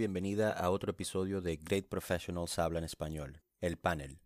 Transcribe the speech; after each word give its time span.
Bienvenida 0.00 0.52
a 0.52 0.70
otro 0.70 0.92
episodio 0.92 1.42
de 1.42 1.58
Great 1.58 1.84
Professionals 1.86 2.58
Hablan 2.58 2.84
Español, 2.84 3.42
el 3.60 3.76
panel. 3.76 4.22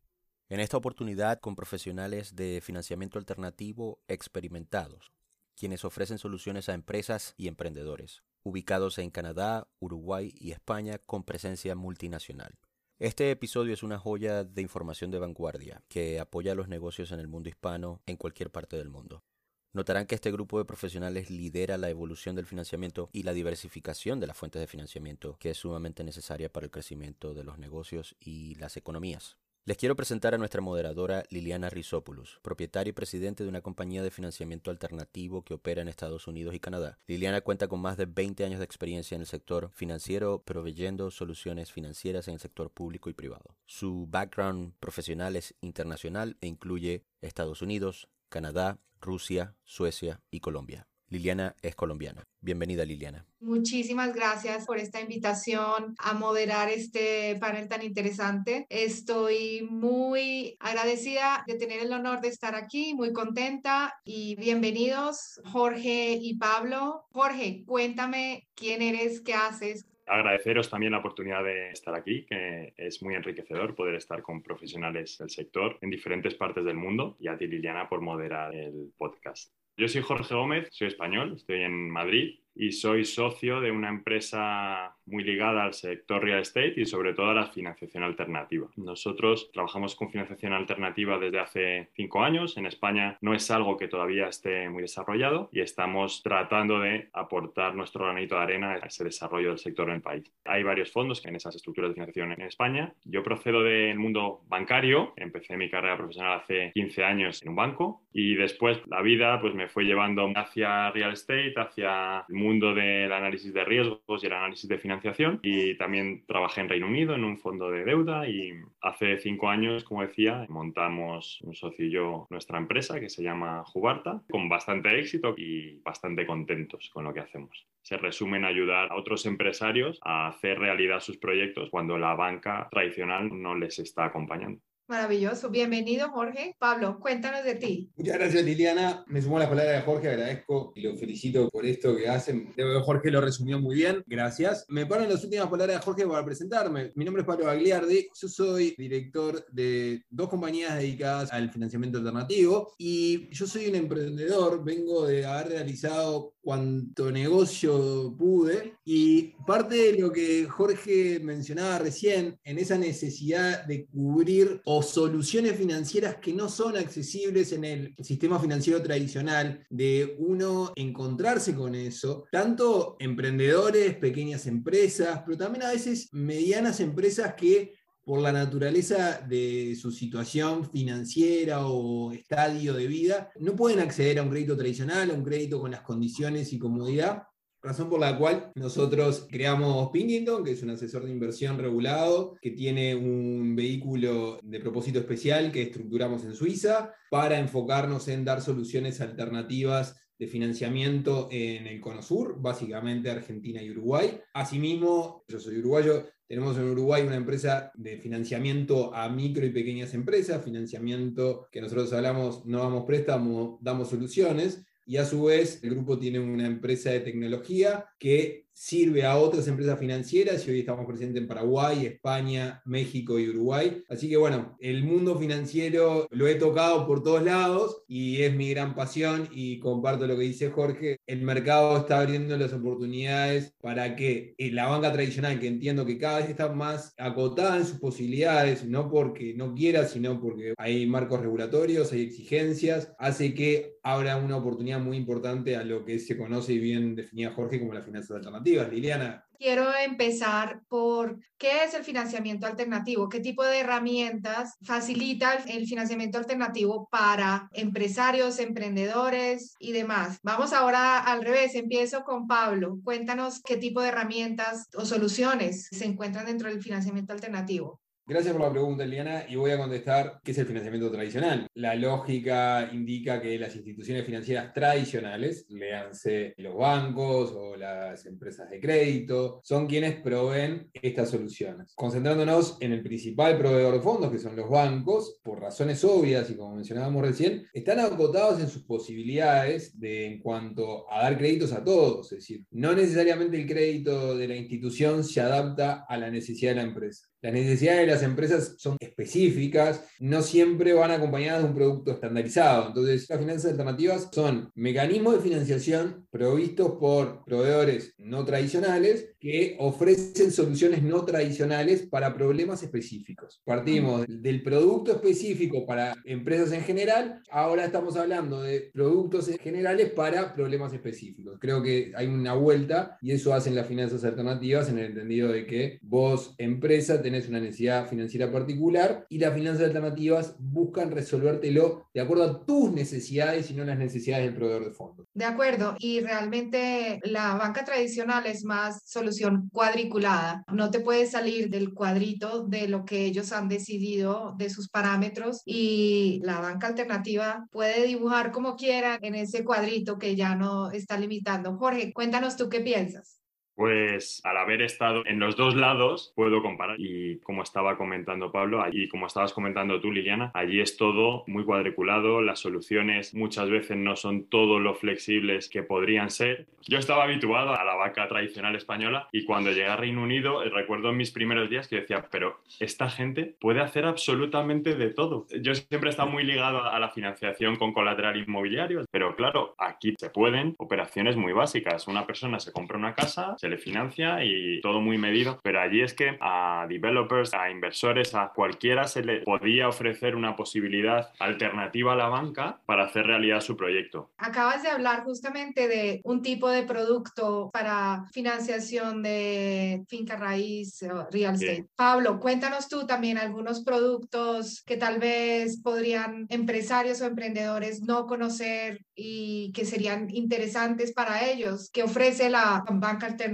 En 0.48 0.60
esta 0.60 0.76
oportunidad 0.76 1.40
con 1.40 1.56
profesionales 1.56 2.36
de 2.36 2.60
financiamiento 2.62 3.18
alternativo 3.18 3.98
experimentados, 4.06 5.10
quienes 5.56 5.84
ofrecen 5.84 6.18
soluciones 6.18 6.68
a 6.68 6.74
empresas 6.74 7.34
y 7.36 7.48
emprendedores, 7.48 8.22
ubicados 8.44 8.98
en 8.98 9.10
Canadá, 9.10 9.66
Uruguay 9.80 10.32
y 10.38 10.52
España 10.52 10.98
con 10.98 11.24
presencia 11.24 11.74
multinacional. 11.74 12.56
Este 13.00 13.32
episodio 13.32 13.74
es 13.74 13.82
una 13.82 13.98
joya 13.98 14.44
de 14.44 14.62
información 14.62 15.10
de 15.10 15.18
vanguardia 15.18 15.82
que 15.88 16.20
apoya 16.20 16.54
los 16.54 16.68
negocios 16.68 17.10
en 17.10 17.18
el 17.18 17.26
mundo 17.26 17.48
hispano 17.48 18.00
en 18.06 18.16
cualquier 18.16 18.52
parte 18.52 18.76
del 18.76 18.90
mundo. 18.90 19.24
Notarán 19.74 20.06
que 20.06 20.14
este 20.14 20.30
grupo 20.30 20.58
de 20.58 20.64
profesionales 20.64 21.30
lidera 21.30 21.76
la 21.78 21.90
evolución 21.90 22.36
del 22.36 22.46
financiamiento 22.46 23.10
y 23.12 23.24
la 23.24 23.32
diversificación 23.32 24.20
de 24.20 24.28
las 24.28 24.36
fuentes 24.36 24.60
de 24.60 24.68
financiamiento, 24.68 25.36
que 25.40 25.50
es 25.50 25.58
sumamente 25.58 26.04
necesaria 26.04 26.48
para 26.48 26.66
el 26.66 26.70
crecimiento 26.70 27.34
de 27.34 27.42
los 27.42 27.58
negocios 27.58 28.14
y 28.20 28.54
las 28.54 28.76
economías. 28.76 29.36
Les 29.64 29.76
quiero 29.76 29.96
presentar 29.96 30.32
a 30.32 30.38
nuestra 30.38 30.60
moderadora 30.60 31.24
Liliana 31.30 31.70
Rizopoulos, 31.70 32.38
propietaria 32.42 32.90
y 32.90 32.92
presidente 32.92 33.42
de 33.42 33.48
una 33.48 33.62
compañía 33.62 34.02
de 34.04 34.12
financiamiento 34.12 34.70
alternativo 34.70 35.42
que 35.42 35.54
opera 35.54 35.82
en 35.82 35.88
Estados 35.88 36.28
Unidos 36.28 36.54
y 36.54 36.60
Canadá. 36.60 36.98
Liliana 37.08 37.40
cuenta 37.40 37.66
con 37.66 37.80
más 37.80 37.96
de 37.96 38.04
20 38.04 38.44
años 38.44 38.58
de 38.58 38.66
experiencia 38.66 39.16
en 39.16 39.22
el 39.22 39.26
sector 39.26 39.70
financiero, 39.72 40.42
proveyendo 40.44 41.10
soluciones 41.10 41.72
financieras 41.72 42.28
en 42.28 42.34
el 42.34 42.40
sector 42.40 42.70
público 42.70 43.10
y 43.10 43.14
privado. 43.14 43.56
Su 43.64 44.06
background 44.06 44.74
profesional 44.78 45.34
es 45.34 45.54
internacional 45.62 46.36
e 46.42 46.46
incluye 46.46 47.06
Estados 47.22 47.62
Unidos, 47.62 48.08
Canadá, 48.34 48.80
Rusia, 49.00 49.54
Suecia 49.62 50.20
y 50.28 50.40
Colombia. 50.40 50.88
Liliana 51.08 51.54
es 51.62 51.76
colombiana. 51.76 52.24
Bienvenida 52.40 52.84
Liliana. 52.84 53.24
Muchísimas 53.38 54.12
gracias 54.12 54.66
por 54.66 54.78
esta 54.78 55.00
invitación 55.00 55.94
a 55.98 56.14
moderar 56.14 56.68
este 56.68 57.36
panel 57.36 57.68
tan 57.68 57.84
interesante. 57.84 58.66
Estoy 58.70 59.62
muy 59.70 60.56
agradecida 60.58 61.44
de 61.46 61.54
tener 61.54 61.78
el 61.78 61.92
honor 61.92 62.20
de 62.22 62.28
estar 62.28 62.56
aquí, 62.56 62.92
muy 62.94 63.12
contenta 63.12 63.94
y 64.04 64.34
bienvenidos 64.34 65.40
Jorge 65.52 66.18
y 66.20 66.36
Pablo. 66.36 67.04
Jorge, 67.12 67.62
cuéntame 67.64 68.48
quién 68.56 68.82
eres, 68.82 69.20
qué 69.20 69.34
haces, 69.34 69.86
agradeceros 70.06 70.70
también 70.70 70.92
la 70.92 70.98
oportunidad 70.98 71.42
de 71.44 71.70
estar 71.70 71.94
aquí, 71.94 72.24
que 72.24 72.74
es 72.76 73.02
muy 73.02 73.14
enriquecedor 73.14 73.74
poder 73.74 73.94
estar 73.94 74.22
con 74.22 74.42
profesionales 74.42 75.18
del 75.18 75.30
sector 75.30 75.78
en 75.80 75.90
diferentes 75.90 76.34
partes 76.34 76.64
del 76.64 76.76
mundo 76.76 77.16
y 77.20 77.28
a 77.28 77.36
ti 77.36 77.46
Liliana 77.46 77.88
por 77.88 78.00
moderar 78.00 78.54
el 78.54 78.92
podcast. 78.96 79.52
Yo 79.76 79.88
soy 79.88 80.02
Jorge 80.02 80.34
Gómez, 80.34 80.68
soy 80.70 80.88
español, 80.88 81.32
estoy 81.34 81.62
en 81.62 81.90
Madrid 81.90 82.38
y 82.54 82.72
soy 82.72 83.04
socio 83.04 83.60
de 83.60 83.70
una 83.70 83.88
empresa 83.88 84.94
muy 85.06 85.24
ligada 85.24 85.64
al 85.64 85.74
sector 85.74 86.22
real 86.22 86.40
estate 86.40 86.74
y 86.76 86.86
sobre 86.86 87.12
todo 87.12 87.30
a 87.30 87.34
la 87.34 87.46
financiación 87.46 88.02
alternativa. 88.02 88.68
Nosotros 88.76 89.50
trabajamos 89.52 89.94
con 89.94 90.10
financiación 90.10 90.52
alternativa 90.52 91.18
desde 91.18 91.40
hace 91.40 91.88
cinco 91.94 92.22
años. 92.22 92.56
En 92.56 92.66
España 92.66 93.18
no 93.20 93.34
es 93.34 93.50
algo 93.50 93.76
que 93.76 93.88
todavía 93.88 94.28
esté 94.28 94.68
muy 94.68 94.82
desarrollado 94.82 95.48
y 95.52 95.60
estamos 95.60 96.22
tratando 96.22 96.80
de 96.80 97.08
aportar 97.12 97.74
nuestro 97.74 98.04
granito 98.04 98.36
de 98.36 98.42
arena 98.42 98.72
a 98.74 98.86
ese 98.86 99.04
desarrollo 99.04 99.50
del 99.50 99.58
sector 99.58 99.88
en 99.88 99.96
el 99.96 100.02
país. 100.02 100.32
Hay 100.44 100.62
varios 100.62 100.90
fondos 100.90 101.24
en 101.26 101.36
esas 101.36 101.54
estructuras 101.54 101.90
de 101.90 101.94
financiación 101.94 102.32
en 102.32 102.42
España. 102.42 102.94
Yo 103.04 103.22
procedo 103.22 103.62
del 103.62 103.98
mundo 103.98 104.40
bancario. 104.48 105.12
Empecé 105.16 105.56
mi 105.56 105.68
carrera 105.68 105.96
profesional 105.96 106.40
hace 106.40 106.72
15 106.74 107.04
años 107.04 107.42
en 107.42 107.50
un 107.50 107.56
banco 107.56 108.02
y 108.12 108.34
después 108.36 108.78
la 108.86 109.02
vida 109.02 109.40
pues 109.40 109.54
me 109.54 109.68
fue 109.68 109.84
llevando 109.84 110.30
hacia 110.34 110.90
real 110.92 111.12
estate, 111.12 111.52
hacia 111.56 112.24
el 112.28 112.34
mundo 112.34 112.43
del 112.44 113.12
análisis 113.12 113.54
de 113.54 113.64
riesgos 113.64 114.22
y 114.22 114.26
el 114.26 114.32
análisis 114.32 114.68
de 114.68 114.78
financiación 114.78 115.40
y 115.42 115.76
también 115.76 116.24
trabajé 116.26 116.60
en 116.60 116.68
Reino 116.68 116.86
Unido 116.86 117.14
en 117.14 117.24
un 117.24 117.38
fondo 117.38 117.70
de 117.70 117.84
deuda 117.84 118.28
y 118.28 118.52
hace 118.82 119.16
cinco 119.18 119.48
años, 119.48 119.82
como 119.82 120.02
decía, 120.02 120.44
montamos 120.50 121.40
un 121.42 121.54
socio 121.54 121.86
y 121.86 121.90
yo 121.90 122.26
nuestra 122.30 122.58
empresa 122.58 123.00
que 123.00 123.08
se 123.08 123.22
llama 123.22 123.64
Jubarta 123.64 124.22
con 124.30 124.48
bastante 124.48 124.98
éxito 124.98 125.34
y 125.36 125.80
bastante 125.80 126.26
contentos 126.26 126.90
con 126.92 127.04
lo 127.04 127.14
que 127.14 127.20
hacemos. 127.20 127.66
Se 127.82 127.96
resume 127.96 128.36
en 128.36 128.44
ayudar 128.44 128.92
a 128.92 128.96
otros 128.96 129.24
empresarios 129.26 129.98
a 130.02 130.28
hacer 130.28 130.58
realidad 130.58 131.00
sus 131.00 131.16
proyectos 131.16 131.70
cuando 131.70 131.98
la 131.98 132.14
banca 132.14 132.68
tradicional 132.70 133.30
no 133.32 133.54
les 133.54 133.78
está 133.78 134.04
acompañando. 134.04 134.60
Maravilloso. 134.86 135.48
Bienvenido, 135.48 136.10
Jorge. 136.10 136.56
Pablo, 136.58 137.00
cuéntanos 137.00 137.42
de 137.42 137.54
ti. 137.54 137.90
Muchas 137.96 138.18
gracias, 138.18 138.44
Liliana. 138.44 139.02
Me 139.06 139.22
sumo 139.22 139.38
a 139.38 139.40
las 139.40 139.48
palabras 139.48 139.76
de 139.76 139.80
Jorge, 139.80 140.10
agradezco 140.10 140.72
y 140.76 140.82
lo 140.82 140.94
felicito 140.94 141.48
por 141.48 141.64
esto 141.64 141.96
que 141.96 142.06
hacen. 142.06 142.52
Jorge 142.84 143.10
lo 143.10 143.22
resumió 143.22 143.58
muy 143.58 143.76
bien, 143.76 144.04
gracias. 144.06 144.66
Me 144.68 144.84
paro 144.84 145.04
en 145.04 145.10
las 145.10 145.24
últimas 145.24 145.48
palabras 145.48 145.78
de 145.78 145.82
Jorge 145.82 146.06
para 146.06 146.22
presentarme. 146.22 146.92
Mi 146.96 147.04
nombre 147.06 147.22
es 147.22 147.26
Pablo 147.26 147.46
Bagliardi, 147.46 148.08
yo 148.14 148.28
soy 148.28 148.74
director 148.76 149.42
de 149.50 150.02
dos 150.10 150.28
compañías 150.28 150.74
dedicadas 150.74 151.32
al 151.32 151.50
financiamiento 151.50 151.96
alternativo 151.96 152.74
y 152.76 153.30
yo 153.30 153.46
soy 153.46 153.68
un 153.68 153.76
emprendedor, 153.76 154.62
vengo 154.62 155.06
de 155.06 155.24
haber 155.24 155.48
realizado 155.48 156.34
cuanto 156.42 157.10
negocio 157.10 158.14
pude 158.18 158.74
y 158.84 159.32
parte 159.46 159.76
de 159.76 159.98
lo 159.98 160.12
que 160.12 160.44
Jorge 160.44 161.18
mencionaba 161.20 161.78
recién, 161.78 162.38
en 162.44 162.58
esa 162.58 162.76
necesidad 162.76 163.64
de 163.64 163.86
cubrir 163.86 164.60
o 164.66 164.73
soluciones 164.82 165.56
financieras 165.56 166.16
que 166.16 166.32
no 166.32 166.48
son 166.48 166.76
accesibles 166.76 167.52
en 167.52 167.64
el 167.64 167.94
sistema 168.02 168.38
financiero 168.38 168.82
tradicional, 168.82 169.66
de 169.70 170.16
uno 170.18 170.72
encontrarse 170.76 171.54
con 171.54 171.74
eso, 171.74 172.24
tanto 172.30 172.96
emprendedores, 172.98 173.96
pequeñas 173.96 174.46
empresas, 174.46 175.22
pero 175.24 175.38
también 175.38 175.64
a 175.64 175.70
veces 175.70 176.08
medianas 176.12 176.80
empresas 176.80 177.34
que 177.34 177.74
por 178.04 178.20
la 178.20 178.32
naturaleza 178.32 179.20
de 179.26 179.76
su 179.80 179.90
situación 179.90 180.70
financiera 180.70 181.66
o 181.66 182.12
estadio 182.12 182.74
de 182.74 182.86
vida, 182.86 183.30
no 183.40 183.56
pueden 183.56 183.80
acceder 183.80 184.18
a 184.18 184.22
un 184.22 184.28
crédito 184.28 184.56
tradicional, 184.56 185.10
a 185.10 185.14
un 185.14 185.24
crédito 185.24 185.58
con 185.58 185.70
las 185.70 185.80
condiciones 185.80 186.52
y 186.52 186.58
comodidad 186.58 187.22
Razón 187.64 187.88
por 187.88 187.98
la 187.98 188.18
cual 188.18 188.52
nosotros 188.56 189.26
creamos 189.30 189.88
Pingington, 189.90 190.44
que 190.44 190.50
es 190.50 190.62
un 190.62 190.68
asesor 190.68 191.06
de 191.06 191.10
inversión 191.10 191.58
regulado, 191.58 192.36
que 192.42 192.50
tiene 192.50 192.94
un 192.94 193.56
vehículo 193.56 194.38
de 194.42 194.60
propósito 194.60 194.98
especial 194.98 195.50
que 195.50 195.62
estructuramos 195.62 196.24
en 196.24 196.34
Suiza 196.34 196.92
para 197.10 197.38
enfocarnos 197.38 198.06
en 198.08 198.22
dar 198.22 198.42
soluciones 198.42 199.00
alternativas 199.00 199.98
de 200.18 200.26
financiamiento 200.26 201.28
en 201.30 201.66
el 201.66 201.80
Cono 201.80 202.02
Sur, 202.02 202.38
básicamente 202.38 203.10
Argentina 203.10 203.62
y 203.62 203.70
Uruguay. 203.70 204.20
Asimismo, 204.34 205.24
yo 205.26 205.40
soy 205.40 205.56
uruguayo, 205.56 206.06
tenemos 206.28 206.58
en 206.58 206.68
Uruguay 206.68 207.02
una 207.02 207.16
empresa 207.16 207.72
de 207.76 207.96
financiamiento 207.96 208.94
a 208.94 209.08
micro 209.08 209.46
y 209.46 209.50
pequeñas 209.50 209.94
empresas, 209.94 210.44
financiamiento 210.44 211.48
que 211.50 211.62
nosotros 211.62 211.94
hablamos, 211.94 212.44
no 212.44 212.58
damos 212.58 212.84
préstamos, 212.84 213.56
damos 213.62 213.88
soluciones 213.88 214.66
y 214.86 214.96
a 214.98 215.04
su 215.04 215.24
vez 215.24 215.62
el 215.62 215.70
grupo 215.70 215.98
tiene 215.98 216.20
una 216.20 216.46
empresa 216.46 216.90
de 216.90 217.00
tecnología 217.00 217.90
que 217.98 218.43
sirve 218.54 219.04
a 219.04 219.16
otras 219.18 219.48
empresas 219.48 219.78
financieras 219.78 220.46
y 220.46 220.52
hoy 220.52 220.60
estamos 220.60 220.86
presentes 220.86 221.20
en 221.20 221.28
Paraguay, 221.28 221.86
España, 221.86 222.62
México 222.64 223.18
y 223.18 223.28
Uruguay. 223.28 223.82
Así 223.88 224.08
que 224.08 224.16
bueno, 224.16 224.56
el 224.60 224.84
mundo 224.84 225.18
financiero 225.18 226.06
lo 226.10 226.28
he 226.28 226.36
tocado 226.36 226.86
por 226.86 227.02
todos 227.02 227.22
lados 227.22 227.82
y 227.88 228.22
es 228.22 228.34
mi 228.34 228.50
gran 228.50 228.74
pasión 228.74 229.28
y 229.32 229.58
comparto 229.58 230.06
lo 230.06 230.16
que 230.16 230.22
dice 230.22 230.50
Jorge. 230.50 230.98
El 231.06 231.22
mercado 231.22 231.76
está 231.78 232.00
abriendo 232.00 232.36
las 232.36 232.52
oportunidades 232.52 233.52
para 233.60 233.96
que 233.96 234.34
la 234.38 234.68
banca 234.68 234.92
tradicional, 234.92 235.40
que 235.40 235.48
entiendo 235.48 235.84
que 235.84 235.98
cada 235.98 236.18
vez 236.18 236.30
está 236.30 236.52
más 236.52 236.94
acotada 236.96 237.58
en 237.58 237.66
sus 237.66 237.80
posibilidades, 237.80 238.64
no 238.64 238.88
porque 238.88 239.34
no 239.34 239.54
quiera, 239.54 239.86
sino 239.86 240.20
porque 240.20 240.54
hay 240.58 240.86
marcos 240.86 241.20
regulatorios, 241.20 241.92
hay 241.92 242.02
exigencias, 242.02 242.92
hace 242.98 243.34
que 243.34 243.74
abra 243.82 244.16
una 244.16 244.36
oportunidad 244.36 244.80
muy 244.80 244.96
importante 244.96 245.56
a 245.56 245.64
lo 245.64 245.84
que 245.84 245.98
se 245.98 246.16
conoce 246.16 246.52
y 246.52 246.58
bien 246.58 246.94
definida 246.94 247.32
Jorge 247.32 247.58
como 247.58 247.74
la 247.74 247.82
finanzas 247.82 248.16
alternativa. 248.16 248.43
Liliana. 248.44 249.24
Quiero 249.36 249.74
empezar 249.74 250.62
por 250.68 251.18
qué 251.36 251.64
es 251.64 251.74
el 251.74 251.82
financiamiento 251.82 252.46
alternativo, 252.46 253.08
qué 253.08 253.20
tipo 253.20 253.44
de 253.44 253.60
herramientas 253.60 254.54
facilita 254.62 255.34
el 255.34 255.66
financiamiento 255.66 256.18
alternativo 256.18 256.88
para 256.90 257.48
empresarios, 257.52 258.38
emprendedores 258.38 259.54
y 259.58 259.72
demás. 259.72 260.18
Vamos 260.22 260.52
ahora 260.52 260.98
al 260.98 261.22
revés, 261.22 261.54
empiezo 261.56 262.04
con 262.04 262.26
Pablo. 262.26 262.78
Cuéntanos 262.84 263.42
qué 263.42 263.56
tipo 263.56 263.82
de 263.82 263.88
herramientas 263.88 264.68
o 264.74 264.84
soluciones 264.84 265.68
se 265.70 265.84
encuentran 265.84 266.26
dentro 266.26 266.48
del 266.48 266.62
financiamiento 266.62 267.12
alternativo. 267.12 267.80
Gracias 268.06 268.34
por 268.34 268.42
la 268.42 268.52
pregunta, 268.52 268.84
Eliana, 268.84 269.24
y 269.30 269.36
voy 269.36 269.52
a 269.52 269.56
contestar 269.56 270.20
qué 270.22 270.32
es 270.32 270.38
el 270.38 270.44
financiamiento 270.44 270.92
tradicional. 270.92 271.46
La 271.54 271.74
lógica 271.74 272.68
indica 272.70 273.18
que 273.18 273.38
las 273.38 273.56
instituciones 273.56 274.04
financieras 274.04 274.52
tradicionales, 274.52 275.46
léanse 275.48 276.34
los 276.36 276.54
bancos 276.54 277.32
o 277.32 277.56
las 277.56 278.04
empresas 278.04 278.50
de 278.50 278.60
crédito, 278.60 279.40
son 279.42 279.66
quienes 279.66 280.02
proveen 280.02 280.68
estas 280.74 281.12
soluciones. 281.12 281.72
Concentrándonos 281.74 282.58
en 282.60 282.72
el 282.72 282.82
principal 282.82 283.38
proveedor 283.38 283.72
de 283.72 283.80
fondos, 283.80 284.12
que 284.12 284.18
son 284.18 284.36
los 284.36 284.50
bancos, 284.50 285.18
por 285.22 285.40
razones 285.40 285.82
obvias 285.82 286.28
y 286.28 286.36
como 286.36 286.56
mencionábamos 286.56 287.06
recién, 287.06 287.46
están 287.54 287.80
agotados 287.80 288.38
en 288.38 288.48
sus 288.48 288.64
posibilidades 288.64 289.80
de, 289.80 290.04
en 290.04 290.20
cuanto 290.20 290.92
a 290.92 291.04
dar 291.04 291.16
créditos 291.16 291.52
a 291.52 291.64
todos. 291.64 292.12
Es 292.12 292.18
decir, 292.18 292.44
no 292.50 292.74
necesariamente 292.74 293.38
el 293.38 293.46
crédito 293.46 294.14
de 294.14 294.28
la 294.28 294.36
institución 294.36 295.04
se 295.04 295.22
adapta 295.22 295.86
a 295.88 295.96
la 295.96 296.10
necesidad 296.10 296.50
de 296.50 296.56
la 296.56 296.68
empresa. 296.68 297.08
Las 297.24 297.32
necesidades 297.32 297.80
de 297.80 297.86
las 297.86 298.02
empresas 298.02 298.56
son 298.58 298.76
específicas, 298.80 299.82
no 299.98 300.20
siempre 300.20 300.74
van 300.74 300.90
acompañadas 300.90 301.42
de 301.42 301.48
un 301.48 301.54
producto 301.54 301.92
estandarizado. 301.92 302.66
Entonces, 302.68 303.08
las 303.08 303.18
finanzas 303.18 303.52
alternativas 303.52 304.10
son 304.12 304.50
mecanismos 304.54 305.14
de 305.14 305.20
financiación 305.22 306.06
provistos 306.10 306.72
por 306.78 307.24
proveedores 307.24 307.94
no 307.96 308.26
tradicionales 308.26 309.14
que 309.18 309.56
ofrecen 309.58 310.32
soluciones 310.32 310.82
no 310.82 311.02
tradicionales 311.06 311.86
para 311.86 312.12
problemas 312.12 312.62
específicos. 312.62 313.40
Partimos 313.42 314.04
del 314.06 314.42
producto 314.42 314.92
específico 314.92 315.64
para 315.64 315.94
empresas 316.04 316.52
en 316.52 316.60
general, 316.60 317.22
ahora 317.30 317.64
estamos 317.64 317.96
hablando 317.96 318.42
de 318.42 318.70
productos 318.74 319.30
generales 319.42 319.92
para 319.92 320.34
problemas 320.34 320.74
específicos. 320.74 321.38
Creo 321.40 321.62
que 321.62 321.92
hay 321.96 322.06
una 322.06 322.34
vuelta 322.34 322.98
y 323.00 323.12
eso 323.12 323.32
hacen 323.32 323.54
las 323.54 323.66
finanzas 323.66 324.04
alternativas 324.04 324.68
en 324.68 324.78
el 324.78 324.86
entendido 324.88 325.32
de 325.32 325.46
que 325.46 325.78
vos, 325.80 326.34
empresa, 326.36 327.00
tenés 327.00 327.13
es 327.14 327.28
una 327.28 327.40
necesidad 327.40 327.88
financiera 327.88 328.30
particular 328.30 329.06
y 329.08 329.18
las 329.18 329.34
finanzas 329.34 329.64
alternativas 329.64 330.36
buscan 330.38 330.90
resolvértelo 330.90 331.88
de 331.92 332.00
acuerdo 332.00 332.24
a 332.24 332.44
tus 332.44 332.72
necesidades 332.72 333.50
y 333.50 333.54
no 333.54 333.64
las 333.64 333.78
necesidades 333.78 334.26
del 334.26 334.34
proveedor 334.34 334.64
de 334.64 334.72
fondos. 334.72 335.06
De 335.14 335.24
acuerdo, 335.24 335.76
y 335.78 336.00
realmente 336.00 337.00
la 337.04 337.34
banca 337.36 337.64
tradicional 337.64 338.26
es 338.26 338.44
más 338.44 338.82
solución 338.84 339.48
cuadriculada. 339.52 340.44
No 340.52 340.70
te 340.70 340.80
puedes 340.80 341.10
salir 341.10 341.50
del 341.50 341.72
cuadrito 341.72 342.44
de 342.44 342.68
lo 342.68 342.84
que 342.84 343.04
ellos 343.04 343.32
han 343.32 343.48
decidido, 343.48 344.34
de 344.36 344.50
sus 344.50 344.68
parámetros, 344.68 345.42
y 345.44 346.20
la 346.24 346.40
banca 346.40 346.66
alternativa 346.68 347.46
puede 347.50 347.86
dibujar 347.86 348.32
como 348.32 348.56
quiera 348.56 348.98
en 349.00 349.14
ese 349.14 349.44
cuadrito 349.44 349.98
que 349.98 350.16
ya 350.16 350.34
no 350.34 350.70
está 350.70 350.98
limitando. 350.98 351.56
Jorge, 351.56 351.92
cuéntanos 351.92 352.36
tú 352.36 352.48
qué 352.48 352.60
piensas. 352.60 353.23
Pues 353.54 354.20
al 354.24 354.36
haber 354.36 354.62
estado 354.62 355.02
en 355.06 355.20
los 355.20 355.36
dos 355.36 355.54
lados, 355.54 356.12
puedo 356.14 356.42
comparar. 356.42 356.76
Y 356.78 357.18
como 357.18 357.42
estaba 357.42 357.76
comentando 357.76 358.32
Pablo, 358.32 358.64
y 358.70 358.88
como 358.88 359.06
estabas 359.06 359.32
comentando 359.32 359.80
tú, 359.80 359.92
Liliana, 359.92 360.30
allí 360.34 360.60
es 360.60 360.76
todo 360.76 361.24
muy 361.26 361.44
cuadriculado, 361.44 362.22
las 362.22 362.40
soluciones 362.40 363.14
muchas 363.14 363.50
veces 363.50 363.76
no 363.76 363.96
son 363.96 364.28
todo 364.28 364.58
lo 364.58 364.74
flexibles 364.74 365.48
que 365.48 365.62
podrían 365.62 366.10
ser. 366.10 366.46
Yo 366.62 366.78
estaba 366.78 367.04
habituado 367.04 367.54
a 367.54 367.64
la 367.64 367.74
vaca 367.74 368.08
tradicional 368.08 368.56
española 368.56 369.08
y 369.12 369.24
cuando 369.24 369.50
llegué 369.50 369.66
a 369.66 369.76
Reino 369.76 370.02
Unido, 370.02 370.42
eh, 370.42 370.48
recuerdo 370.48 370.90
en 370.90 370.96
mis 370.96 371.10
primeros 371.10 371.50
días 371.50 371.68
que 371.68 371.80
decía, 371.80 372.06
pero 372.10 372.40
esta 372.58 372.88
gente 372.88 373.36
puede 373.38 373.60
hacer 373.60 373.84
absolutamente 373.84 374.74
de 374.74 374.90
todo. 374.90 375.26
Yo 375.40 375.54
siempre 375.54 375.88
he 375.88 375.90
estado 375.90 376.08
muy 376.08 376.24
ligado 376.24 376.64
a 376.64 376.78
la 376.78 376.90
financiación 376.90 377.56
con 377.56 377.72
colateral 377.72 378.16
inmobiliario, 378.16 378.84
pero 378.90 379.14
claro, 379.14 379.54
aquí 379.58 379.94
se 379.98 380.10
pueden 380.10 380.54
operaciones 380.58 381.16
muy 381.16 381.32
básicas. 381.32 381.86
Una 381.88 382.06
persona 382.06 382.40
se 382.40 382.52
compra 382.52 382.78
una 382.78 382.94
casa, 382.94 383.36
se 383.44 383.50
le 383.50 383.58
financia 383.58 384.24
y 384.24 384.58
todo 384.62 384.80
muy 384.80 384.96
medido, 384.96 385.38
pero 385.42 385.60
allí 385.60 385.82
es 385.82 385.92
que 385.92 386.16
a 386.18 386.64
developers, 386.66 387.34
a 387.34 387.50
inversores, 387.50 388.14
a 388.14 388.32
cualquiera 388.34 388.88
se 388.88 389.04
le 389.04 389.20
podía 389.20 389.68
ofrecer 389.68 390.16
una 390.16 390.34
posibilidad 390.34 391.10
alternativa 391.18 391.92
a 391.92 391.96
la 391.96 392.08
banca 392.08 392.62
para 392.64 392.84
hacer 392.84 393.04
realidad 393.06 393.42
su 393.42 393.54
proyecto. 393.54 394.12
Acabas 394.16 394.62
de 394.62 394.70
hablar 394.70 395.04
justamente 395.04 395.68
de 395.68 396.00
un 396.04 396.22
tipo 396.22 396.48
de 396.48 396.62
producto 396.62 397.50
para 397.52 398.06
financiación 398.12 399.02
de 399.02 399.84
finca 399.88 400.16
raíz, 400.16 400.82
real 401.12 401.34
estate. 401.34 401.68
Pablo, 401.76 402.20
cuéntanos 402.20 402.70
tú 402.70 402.86
también 402.86 403.18
algunos 403.18 403.62
productos 403.62 404.62
que 404.64 404.78
tal 404.78 404.98
vez 404.98 405.60
podrían 405.60 406.24
empresarios 406.30 407.02
o 407.02 407.04
emprendedores 407.04 407.82
no 407.82 408.06
conocer 408.06 408.86
y 408.94 409.52
que 409.52 409.66
serían 409.66 410.08
interesantes 410.08 410.92
para 410.92 411.28
ellos, 411.28 411.68
que 411.70 411.82
ofrece 411.82 412.30
la 412.30 412.64
banca 412.70 413.06
alternativa. 413.06 413.33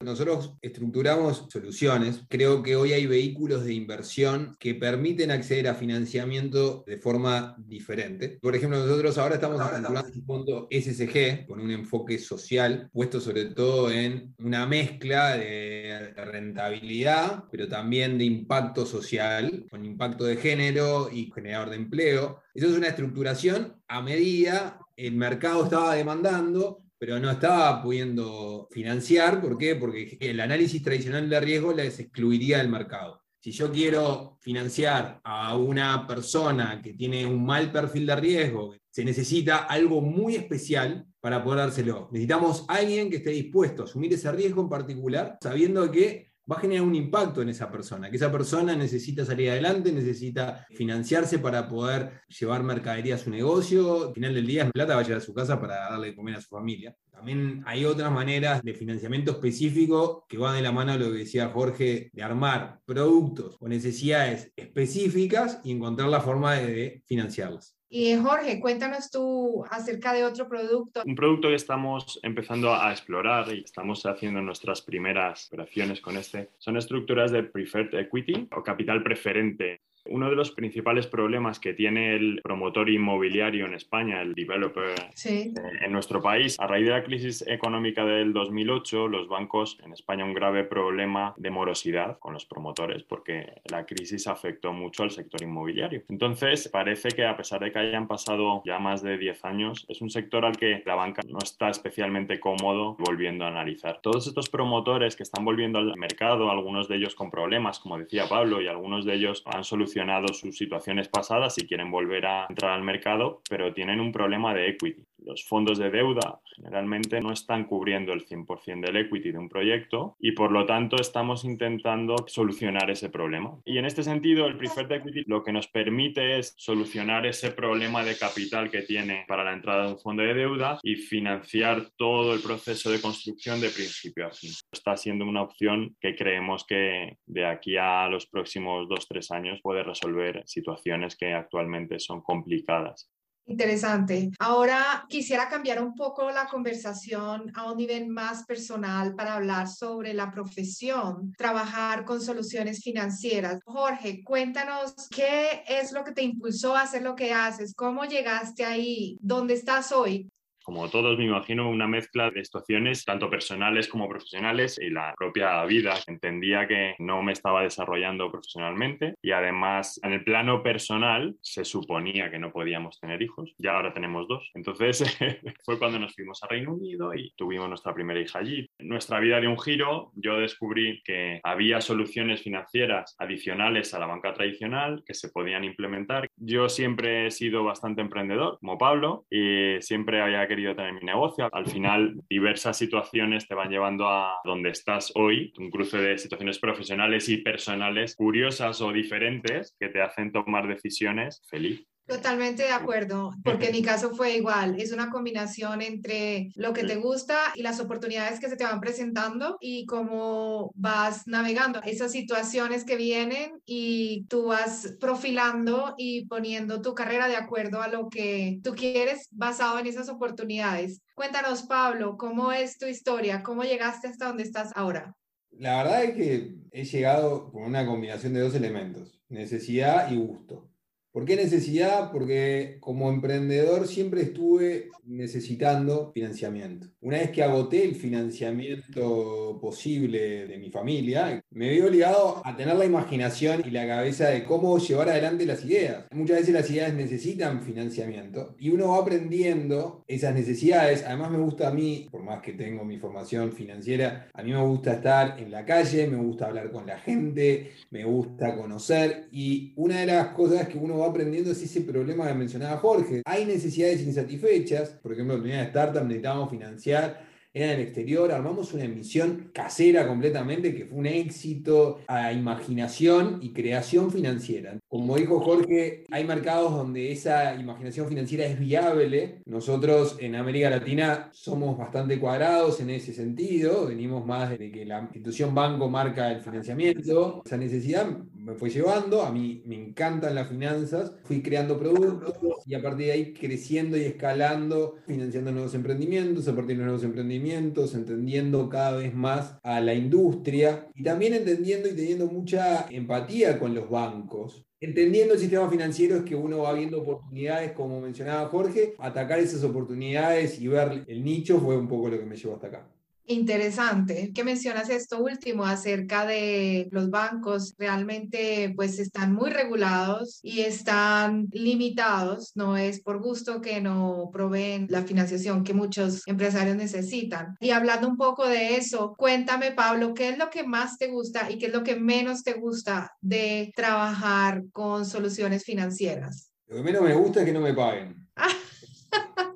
Nosotros 0.00 0.54
estructuramos 0.60 1.46
soluciones. 1.50 2.20
Creo 2.28 2.62
que 2.62 2.76
hoy 2.76 2.92
hay 2.92 3.06
vehículos 3.06 3.64
de 3.64 3.74
inversión 3.74 4.56
que 4.58 4.74
permiten 4.74 5.30
acceder 5.30 5.68
a 5.68 5.74
financiamiento 5.74 6.84
de 6.86 6.98
forma 6.98 7.56
diferente. 7.58 8.38
Por 8.40 8.54
ejemplo, 8.54 8.78
nosotros 8.78 9.18
ahora 9.18 9.36
estamos 9.36 9.60
estructurando 9.60 10.12
un 10.14 10.24
fondo 10.24 10.68
SSG 10.70 11.46
con 11.46 11.60
un 11.60 11.70
enfoque 11.70 12.18
social, 12.18 12.90
puesto 12.92 13.20
sobre 13.20 13.46
todo 13.46 13.90
en 13.90 14.34
una 14.38 14.66
mezcla 14.66 15.36
de 15.36 16.12
rentabilidad, 16.16 17.44
pero 17.50 17.68
también 17.68 18.18
de 18.18 18.24
impacto 18.24 18.86
social, 18.86 19.66
con 19.70 19.84
impacto 19.84 20.24
de 20.24 20.36
género 20.36 21.08
y 21.10 21.30
generador 21.32 21.70
de 21.70 21.76
empleo. 21.76 22.40
Eso 22.54 22.68
es 22.68 22.76
una 22.76 22.88
estructuración 22.88 23.74
a 23.88 24.00
medida 24.00 24.78
el 24.96 25.14
mercado 25.14 25.64
estaba 25.64 25.94
demandando, 25.94 26.83
pero 26.98 27.18
no 27.18 27.30
estaba 27.30 27.82
pudiendo 27.82 28.68
financiar. 28.70 29.40
¿Por 29.40 29.58
qué? 29.58 29.76
Porque 29.76 30.16
el 30.20 30.40
análisis 30.40 30.82
tradicional 30.82 31.28
de 31.28 31.40
riesgo 31.40 31.72
les 31.72 31.98
excluiría 31.98 32.58
del 32.58 32.68
mercado. 32.68 33.22
Si 33.40 33.50
yo 33.50 33.70
quiero 33.70 34.38
financiar 34.40 35.20
a 35.22 35.54
una 35.56 36.06
persona 36.06 36.80
que 36.82 36.94
tiene 36.94 37.26
un 37.26 37.44
mal 37.44 37.70
perfil 37.70 38.06
de 38.06 38.16
riesgo, 38.16 38.74
se 38.90 39.04
necesita 39.04 39.58
algo 39.64 40.00
muy 40.00 40.36
especial 40.36 41.06
para 41.20 41.44
poder 41.44 41.58
dárselo. 41.58 42.08
Necesitamos 42.10 42.64
alguien 42.68 43.10
que 43.10 43.16
esté 43.16 43.30
dispuesto 43.30 43.82
a 43.82 43.84
asumir 43.84 44.12
ese 44.14 44.32
riesgo 44.32 44.62
en 44.62 44.68
particular, 44.68 45.36
sabiendo 45.42 45.90
que 45.90 46.33
va 46.50 46.56
a 46.56 46.60
generar 46.60 46.82
un 46.84 46.94
impacto 46.94 47.42
en 47.42 47.48
esa 47.48 47.70
persona, 47.70 48.10
que 48.10 48.16
esa 48.16 48.30
persona 48.30 48.76
necesita 48.76 49.24
salir 49.24 49.50
adelante, 49.50 49.92
necesita 49.92 50.66
financiarse 50.70 51.38
para 51.38 51.68
poder 51.68 52.22
llevar 52.28 52.62
mercadería 52.62 53.14
a 53.14 53.18
su 53.18 53.30
negocio, 53.30 54.08
al 54.08 54.14
final 54.14 54.34
del 54.34 54.46
día 54.46 54.70
plata 54.70 54.94
va 54.94 55.00
a 55.00 55.04
llegar 55.04 55.18
a 55.18 55.24
su 55.24 55.34
casa 55.34 55.60
para 55.60 55.76
darle 55.90 56.08
de 56.08 56.16
comer 56.16 56.36
a 56.36 56.40
su 56.40 56.48
familia. 56.48 56.94
También 57.10 57.62
hay 57.64 57.84
otras 57.84 58.10
maneras 58.10 58.62
de 58.62 58.74
financiamiento 58.74 59.32
específico 59.32 60.26
que 60.28 60.36
van 60.36 60.56
de 60.56 60.62
la 60.62 60.72
mano 60.72 60.92
a 60.92 60.96
lo 60.96 61.12
que 61.12 61.18
decía 61.18 61.48
Jorge, 61.48 62.10
de 62.12 62.22
armar 62.22 62.80
productos 62.84 63.56
o 63.60 63.68
necesidades 63.68 64.52
específicas 64.56 65.60
y 65.64 65.72
encontrar 65.72 66.08
la 66.08 66.20
forma 66.20 66.54
de 66.54 67.02
financiarlas. 67.06 67.73
Y 67.88 68.16
Jorge, 68.16 68.60
cuéntanos 68.60 69.10
tú 69.10 69.64
acerca 69.70 70.12
de 70.12 70.24
otro 70.24 70.48
producto. 70.48 71.02
Un 71.04 71.14
producto 71.14 71.48
que 71.48 71.54
estamos 71.54 72.18
empezando 72.22 72.74
a 72.74 72.90
explorar 72.90 73.54
y 73.54 73.62
estamos 73.64 74.04
haciendo 74.06 74.40
nuestras 74.40 74.82
primeras 74.82 75.48
operaciones 75.48 76.00
con 76.00 76.16
este 76.16 76.50
son 76.58 76.76
estructuras 76.76 77.30
de 77.30 77.44
preferred 77.44 77.94
equity 77.94 78.48
o 78.56 78.62
capital 78.62 79.02
preferente. 79.02 79.80
Uno 80.06 80.28
de 80.28 80.36
los 80.36 80.50
principales 80.50 81.06
problemas 81.06 81.58
que 81.58 81.72
tiene 81.72 82.14
el 82.14 82.40
promotor 82.42 82.90
inmobiliario 82.90 83.64
en 83.64 83.72
España, 83.72 84.20
el 84.20 84.34
developer 84.34 84.94
eh, 85.24 85.52
en 85.80 85.92
nuestro 85.92 86.20
país, 86.20 86.60
a 86.60 86.66
raíz 86.66 86.84
de 86.84 86.92
la 86.92 87.02
crisis 87.02 87.42
económica 87.46 88.04
del 88.04 88.34
2008, 88.34 89.08
los 89.08 89.28
bancos 89.28 89.78
en 89.82 89.94
España 89.94 90.26
un 90.26 90.34
grave 90.34 90.64
problema 90.64 91.32
de 91.38 91.50
morosidad 91.50 92.18
con 92.18 92.34
los 92.34 92.44
promotores 92.44 93.02
porque 93.02 93.62
la 93.64 93.86
crisis 93.86 94.26
afectó 94.26 94.74
mucho 94.74 95.04
al 95.04 95.10
sector 95.10 95.42
inmobiliario. 95.42 96.02
Entonces, 96.10 96.68
parece 96.68 97.08
que 97.08 97.24
a 97.24 97.36
pesar 97.36 97.60
de 97.60 97.72
que 97.72 97.78
hayan 97.78 98.06
pasado 98.06 98.62
ya 98.66 98.78
más 98.78 99.02
de 99.02 99.16
10 99.16 99.44
años, 99.46 99.86
es 99.88 100.02
un 100.02 100.10
sector 100.10 100.44
al 100.44 100.56
que 100.56 100.82
la 100.84 100.96
banca 100.96 101.22
no 101.26 101.38
está 101.42 101.70
especialmente 101.70 102.38
cómodo 102.40 102.94
volviendo 102.98 103.46
a 103.46 103.48
analizar. 103.48 104.00
Todos 104.02 104.26
estos 104.26 104.50
promotores 104.50 105.16
que 105.16 105.22
están 105.22 105.46
volviendo 105.46 105.78
al 105.78 105.96
mercado, 105.96 106.50
algunos 106.50 106.88
de 106.88 106.96
ellos 106.96 107.14
con 107.14 107.30
problemas, 107.30 107.78
como 107.78 107.98
decía 107.98 108.28
Pablo, 108.28 108.60
y 108.60 108.68
algunos 108.68 109.06
de 109.06 109.14
ellos 109.14 109.42
han 109.46 109.64
solucionado 109.64 109.93
sus 110.32 110.56
situaciones 110.56 111.08
pasadas 111.08 111.58
y 111.58 111.66
quieren 111.66 111.90
volver 111.90 112.26
a 112.26 112.46
entrar 112.48 112.72
al 112.72 112.82
mercado, 112.82 113.42
pero 113.48 113.72
tienen 113.72 114.00
un 114.00 114.12
problema 114.12 114.54
de 114.54 114.68
equity. 114.68 115.02
Los 115.24 115.44
fondos 115.44 115.78
de 115.78 115.90
deuda 115.90 116.40
generalmente 116.54 117.20
no 117.20 117.32
están 117.32 117.64
cubriendo 117.64 118.12
el 118.12 118.26
100% 118.26 118.80
del 118.80 118.96
equity 118.96 119.32
de 119.32 119.38
un 119.38 119.48
proyecto 119.48 120.16
y 120.20 120.32
por 120.32 120.52
lo 120.52 120.66
tanto 120.66 120.96
estamos 120.96 121.44
intentando 121.44 122.16
solucionar 122.26 122.90
ese 122.90 123.08
problema. 123.08 123.56
Y 123.64 123.78
en 123.78 123.86
este 123.86 124.02
sentido, 124.02 124.46
el 124.46 124.56
preferred 124.56 124.92
equity 124.92 125.24
lo 125.26 125.42
que 125.42 125.52
nos 125.52 125.68
permite 125.68 126.38
es 126.38 126.54
solucionar 126.58 127.26
ese 127.26 127.50
problema 127.52 128.04
de 128.04 128.16
capital 128.16 128.70
que 128.70 128.82
tiene 128.82 129.24
para 129.26 129.44
la 129.44 129.52
entrada 129.52 129.86
de 129.86 129.92
un 129.92 129.98
fondo 129.98 130.22
de 130.22 130.34
deuda 130.34 130.78
y 130.82 130.96
financiar 130.96 131.90
todo 131.96 132.34
el 132.34 132.40
proceso 132.40 132.90
de 132.90 133.00
construcción 133.00 133.60
de 133.60 133.70
principio 133.70 134.26
a 134.26 134.30
fin. 134.30 134.50
Está 134.70 134.96
siendo 134.96 135.24
una 135.24 135.42
opción 135.42 135.96
que 136.00 136.14
creemos 136.14 136.64
que 136.66 137.18
de 137.26 137.46
aquí 137.46 137.76
a 137.76 138.08
los 138.08 138.26
próximos 138.26 138.88
dos, 138.88 139.08
tres 139.08 139.30
años 139.30 139.60
puede 139.62 139.82
resolver 139.82 140.42
situaciones 140.46 141.16
que 141.16 141.32
actualmente 141.32 141.98
son 141.98 142.22
complicadas. 142.22 143.10
Interesante. 143.46 144.30
Ahora 144.38 145.04
quisiera 145.08 145.48
cambiar 145.48 145.82
un 145.82 145.94
poco 145.94 146.30
la 146.30 146.46
conversación 146.46 147.52
a 147.54 147.70
un 147.70 147.76
nivel 147.76 148.08
más 148.08 148.44
personal 148.44 149.14
para 149.14 149.34
hablar 149.34 149.68
sobre 149.68 150.14
la 150.14 150.30
profesión, 150.30 151.32
trabajar 151.36 152.06
con 152.06 152.22
soluciones 152.22 152.82
financieras. 152.82 153.60
Jorge, 153.66 154.24
cuéntanos 154.24 154.94
qué 155.10 155.62
es 155.68 155.92
lo 155.92 156.04
que 156.04 156.12
te 156.12 156.22
impulsó 156.22 156.74
a 156.74 156.82
hacer 156.82 157.02
lo 157.02 157.14
que 157.14 157.34
haces, 157.34 157.74
cómo 157.74 158.06
llegaste 158.06 158.64
ahí, 158.64 159.18
dónde 159.20 159.54
estás 159.54 159.92
hoy 159.92 160.30
como 160.64 160.88
todos, 160.88 161.18
me 161.18 161.26
imagino 161.26 161.68
una 161.68 161.86
mezcla 161.86 162.30
de 162.30 162.44
situaciones, 162.44 163.04
tanto 163.04 163.30
personales 163.30 163.86
como 163.86 164.08
profesionales, 164.08 164.78
y 164.80 164.90
la 164.90 165.14
propia 165.16 165.64
vida. 165.64 165.94
Entendía 166.06 166.66
que 166.66 166.94
no 166.98 167.22
me 167.22 167.32
estaba 167.32 167.62
desarrollando 167.62 168.30
profesionalmente 168.30 169.14
y 169.22 169.32
además 169.32 170.00
en 170.02 170.12
el 170.12 170.24
plano 170.24 170.62
personal 170.62 171.36
se 171.40 171.64
suponía 171.64 172.30
que 172.30 172.38
no 172.38 172.52
podíamos 172.52 172.98
tener 172.98 173.22
hijos. 173.22 173.54
Ya 173.58 173.76
ahora 173.76 173.92
tenemos 173.92 174.26
dos. 174.28 174.50
Entonces 174.54 175.04
fue 175.64 175.78
cuando 175.78 175.98
nos 175.98 176.14
fuimos 176.14 176.42
a 176.42 176.48
Reino 176.48 176.72
Unido 176.72 177.14
y 177.14 177.32
tuvimos 177.36 177.68
nuestra 177.68 177.94
primera 177.94 178.20
hija 178.20 178.38
allí. 178.38 178.68
Nuestra 178.78 179.20
vida 179.20 179.40
dio 179.40 179.50
un 179.50 179.60
giro. 179.60 180.12
Yo 180.14 180.38
descubrí 180.38 181.02
que 181.04 181.40
había 181.42 181.80
soluciones 181.80 182.42
financieras 182.42 183.14
adicionales 183.18 183.92
a 183.94 183.98
la 183.98 184.06
banca 184.06 184.32
tradicional 184.32 185.02
que 185.06 185.14
se 185.14 185.28
podían 185.28 185.64
implementar. 185.64 186.28
Yo 186.36 186.68
siempre 186.68 187.26
he 187.26 187.30
sido 187.30 187.64
bastante 187.64 188.00
emprendedor, 188.00 188.58
como 188.58 188.76
Pablo, 188.76 189.26
y 189.30 189.80
siempre 189.80 190.20
había 190.20 190.46
querido 190.48 190.74
tener 190.74 190.92
mi 190.92 191.00
negocio. 191.00 191.48
Al 191.52 191.66
final, 191.66 192.20
diversas 192.28 192.76
situaciones 192.76 193.46
te 193.46 193.54
van 193.54 193.70
llevando 193.70 194.08
a 194.08 194.40
donde 194.44 194.70
estás 194.70 195.12
hoy, 195.14 195.52
un 195.58 195.70
cruce 195.70 195.98
de 195.98 196.18
situaciones 196.18 196.58
profesionales 196.58 197.28
y 197.28 197.38
personales 197.38 198.16
curiosas 198.16 198.80
o 198.80 198.92
diferentes 198.92 199.76
que 199.78 199.88
te 199.88 200.02
hacen 200.02 200.32
tomar 200.32 200.66
decisiones 200.66 201.42
feliz. 201.48 201.86
Totalmente 202.06 202.64
de 202.64 202.70
acuerdo, 202.70 203.32
porque 203.42 203.66
en 203.66 203.72
mi 203.72 203.82
caso 203.82 204.14
fue 204.14 204.36
igual, 204.36 204.78
es 204.78 204.92
una 204.92 205.08
combinación 205.08 205.80
entre 205.80 206.50
lo 206.54 206.74
que 206.74 206.84
te 206.84 206.96
gusta 206.96 207.38
y 207.54 207.62
las 207.62 207.80
oportunidades 207.80 208.40
que 208.40 208.50
se 208.50 208.56
te 208.56 208.64
van 208.64 208.80
presentando 208.80 209.56
y 209.58 209.86
cómo 209.86 210.70
vas 210.74 211.26
navegando 211.26 211.80
esas 211.82 212.12
situaciones 212.12 212.84
que 212.84 212.96
vienen 212.96 213.52
y 213.64 214.26
tú 214.28 214.48
vas 214.48 214.96
profilando 215.00 215.94
y 215.96 216.26
poniendo 216.26 216.82
tu 216.82 216.94
carrera 216.94 217.26
de 217.26 217.36
acuerdo 217.36 217.80
a 217.80 217.88
lo 217.88 218.10
que 218.10 218.60
tú 218.62 218.74
quieres 218.74 219.28
basado 219.30 219.78
en 219.78 219.86
esas 219.86 220.10
oportunidades. 220.10 221.00
Cuéntanos, 221.14 221.62
Pablo, 221.62 222.18
¿cómo 222.18 222.52
es 222.52 222.76
tu 222.76 222.84
historia? 222.84 223.42
¿Cómo 223.42 223.62
llegaste 223.62 224.08
hasta 224.08 224.26
donde 224.26 224.42
estás 224.42 224.72
ahora? 224.74 225.16
La 225.52 225.82
verdad 225.82 226.04
es 226.04 226.14
que 226.14 226.54
he 226.70 226.84
llegado 226.84 227.50
con 227.50 227.62
una 227.62 227.86
combinación 227.86 228.34
de 228.34 228.40
dos 228.40 228.54
elementos, 228.54 229.22
necesidad 229.30 230.10
y 230.10 230.16
gusto. 230.16 230.73
¿Por 231.14 231.26
qué 231.26 231.36
necesidad? 231.36 232.10
Porque 232.10 232.78
como 232.80 233.08
emprendedor 233.08 233.86
siempre 233.86 234.22
estuve 234.22 234.88
necesitando 235.04 236.10
financiamiento. 236.12 236.88
Una 237.00 237.18
vez 237.18 237.30
que 237.30 237.44
agoté 237.44 237.84
el 237.84 237.94
financiamiento 237.94 239.60
posible 239.60 240.48
de 240.48 240.58
mi 240.58 240.70
familia, 240.70 241.40
me 241.50 241.70
vi 241.70 241.80
obligado 241.82 242.42
a 242.44 242.56
tener 242.56 242.74
la 242.74 242.84
imaginación 242.84 243.62
y 243.64 243.70
la 243.70 243.86
cabeza 243.86 244.30
de 244.30 244.42
cómo 244.42 244.76
llevar 244.78 245.08
adelante 245.08 245.46
las 245.46 245.64
ideas. 245.64 246.06
Muchas 246.10 246.38
veces 246.38 246.52
las 246.52 246.68
ideas 246.68 246.92
necesitan 246.92 247.62
financiamiento 247.62 248.56
y 248.58 248.70
uno 248.70 248.88
va 248.88 248.98
aprendiendo 248.98 250.02
esas 250.08 250.34
necesidades. 250.34 251.04
Además 251.06 251.30
me 251.30 251.38
gusta 251.38 251.68
a 251.68 251.72
mí, 251.72 252.08
por 252.10 252.24
más 252.24 252.42
que 252.42 252.54
tengo 252.54 252.84
mi 252.84 252.98
formación 252.98 253.52
financiera, 253.52 254.26
a 254.34 254.42
mí 254.42 254.50
me 254.50 254.62
gusta 254.62 254.94
estar 254.94 255.38
en 255.38 255.52
la 255.52 255.64
calle, 255.64 256.08
me 256.08 256.16
gusta 256.16 256.46
hablar 256.46 256.72
con 256.72 256.86
la 256.86 256.98
gente, 256.98 257.70
me 257.90 258.04
gusta 258.04 258.56
conocer 258.56 259.28
y 259.30 259.72
una 259.76 260.00
de 260.00 260.06
las 260.06 260.28
cosas 260.28 260.66
que 260.66 260.76
uno 260.76 260.98
va 260.98 261.03
aprendiendo 261.10 261.50
es 261.50 261.62
ese 261.62 261.82
problema 261.82 262.26
que 262.26 262.34
mencionaba 262.34 262.78
Jorge. 262.78 263.22
Hay 263.24 263.44
necesidades 263.44 264.02
insatisfechas, 264.02 264.90
por 264.90 265.12
ejemplo, 265.12 265.34
en 265.34 265.42
primera 265.42 265.64
startup 265.64 266.04
necesitábamos 266.04 266.50
financiar 266.50 267.34
era 267.56 267.72
en 267.72 267.78
el 267.78 267.86
exterior, 267.86 268.32
armamos 268.32 268.74
una 268.74 268.82
emisión 268.82 269.50
casera 269.54 270.08
completamente 270.08 270.74
que 270.74 270.86
fue 270.86 270.98
un 270.98 271.06
éxito 271.06 272.00
a 272.08 272.32
imaginación 272.32 273.38
y 273.42 273.52
creación 273.52 274.10
financiera. 274.10 274.76
Como 274.88 275.16
dijo 275.16 275.38
Jorge, 275.38 276.02
hay 276.10 276.24
mercados 276.24 276.72
donde 276.72 277.12
esa 277.12 277.54
imaginación 277.54 278.08
financiera 278.08 278.44
es 278.44 278.58
viable. 278.58 279.40
Nosotros 279.46 280.16
en 280.18 280.34
América 280.34 280.68
Latina 280.68 281.30
somos 281.32 281.78
bastante 281.78 282.18
cuadrados 282.18 282.80
en 282.80 282.90
ese 282.90 283.12
sentido, 283.12 283.86
venimos 283.86 284.26
más 284.26 284.50
de 284.58 284.72
que 284.72 284.84
la 284.84 285.02
institución 285.02 285.54
banco 285.54 285.88
marca 285.88 286.32
el 286.32 286.40
financiamiento. 286.40 287.42
Esa 287.46 287.56
necesidad 287.56 288.08
me 288.44 288.54
fue 288.54 288.70
llevando, 288.70 289.22
a 289.22 289.32
mí 289.32 289.62
me 289.66 289.74
encantan 289.74 290.34
las 290.34 290.48
finanzas, 290.48 291.12
fui 291.24 291.42
creando 291.42 291.78
productos 291.78 292.34
y 292.66 292.74
a 292.74 292.82
partir 292.82 293.06
de 293.06 293.12
ahí 293.12 293.32
creciendo 293.32 293.96
y 293.96 294.02
escalando, 294.02 294.96
financiando 295.06 295.50
nuevos 295.50 295.74
emprendimientos, 295.74 296.46
a 296.48 296.54
partir 296.54 296.76
de 296.76 296.84
nuevos 296.84 297.04
emprendimientos 297.04 297.94
entendiendo 297.94 298.68
cada 298.68 298.98
vez 298.98 299.14
más 299.14 299.58
a 299.62 299.80
la 299.80 299.94
industria 299.94 300.88
y 300.94 301.02
también 301.02 301.34
entendiendo 301.34 301.88
y 301.88 301.94
teniendo 301.94 302.26
mucha 302.26 302.86
empatía 302.90 303.58
con 303.58 303.74
los 303.74 303.88
bancos. 303.88 304.66
Entendiendo 304.80 305.32
el 305.32 305.40
sistema 305.40 305.70
financiero 305.70 306.16
es 306.16 306.22
que 306.24 306.36
uno 306.36 306.58
va 306.58 306.74
viendo 306.74 307.00
oportunidades, 307.00 307.72
como 307.72 308.02
mencionaba 308.02 308.48
Jorge, 308.48 308.94
atacar 308.98 309.38
esas 309.38 309.64
oportunidades 309.64 310.60
y 310.60 310.68
ver 310.68 311.04
el 311.06 311.24
nicho 311.24 311.58
fue 311.58 311.78
un 311.78 311.88
poco 311.88 312.10
lo 312.10 312.18
que 312.18 312.26
me 312.26 312.36
llevó 312.36 312.54
hasta 312.56 312.66
acá. 312.66 312.93
Interesante 313.26 314.32
que 314.34 314.44
mencionas 314.44 314.90
esto 314.90 315.18
último 315.22 315.64
acerca 315.64 316.26
de 316.26 316.88
los 316.90 317.08
bancos. 317.08 317.74
Realmente 317.78 318.72
pues 318.76 318.98
están 318.98 319.32
muy 319.32 319.50
regulados 319.50 320.40
y 320.42 320.60
están 320.60 321.48
limitados. 321.52 322.52
No 322.54 322.76
es 322.76 323.00
por 323.00 323.22
gusto 323.22 323.62
que 323.62 323.80
no 323.80 324.28
proveen 324.30 324.86
la 324.90 325.02
financiación 325.02 325.64
que 325.64 325.72
muchos 325.72 326.26
empresarios 326.26 326.76
necesitan. 326.76 327.56
Y 327.60 327.70
hablando 327.70 328.08
un 328.08 328.18
poco 328.18 328.46
de 328.46 328.76
eso, 328.76 329.14
cuéntame 329.16 329.72
Pablo, 329.72 330.12
¿qué 330.12 330.28
es 330.28 330.38
lo 330.38 330.50
que 330.50 330.64
más 330.64 330.98
te 330.98 331.08
gusta 331.08 331.50
y 331.50 331.56
qué 331.56 331.66
es 331.66 331.72
lo 331.72 331.82
que 331.82 331.96
menos 331.96 332.42
te 332.42 332.52
gusta 332.52 333.16
de 333.22 333.72
trabajar 333.74 334.64
con 334.70 335.06
soluciones 335.06 335.64
financieras? 335.64 336.50
Lo 336.66 336.76
que 336.76 336.82
menos 336.82 337.02
me 337.02 337.14
gusta 337.14 337.40
es 337.40 337.46
que 337.46 337.52
no 337.52 337.60
me 337.60 337.72
paguen. 337.72 338.28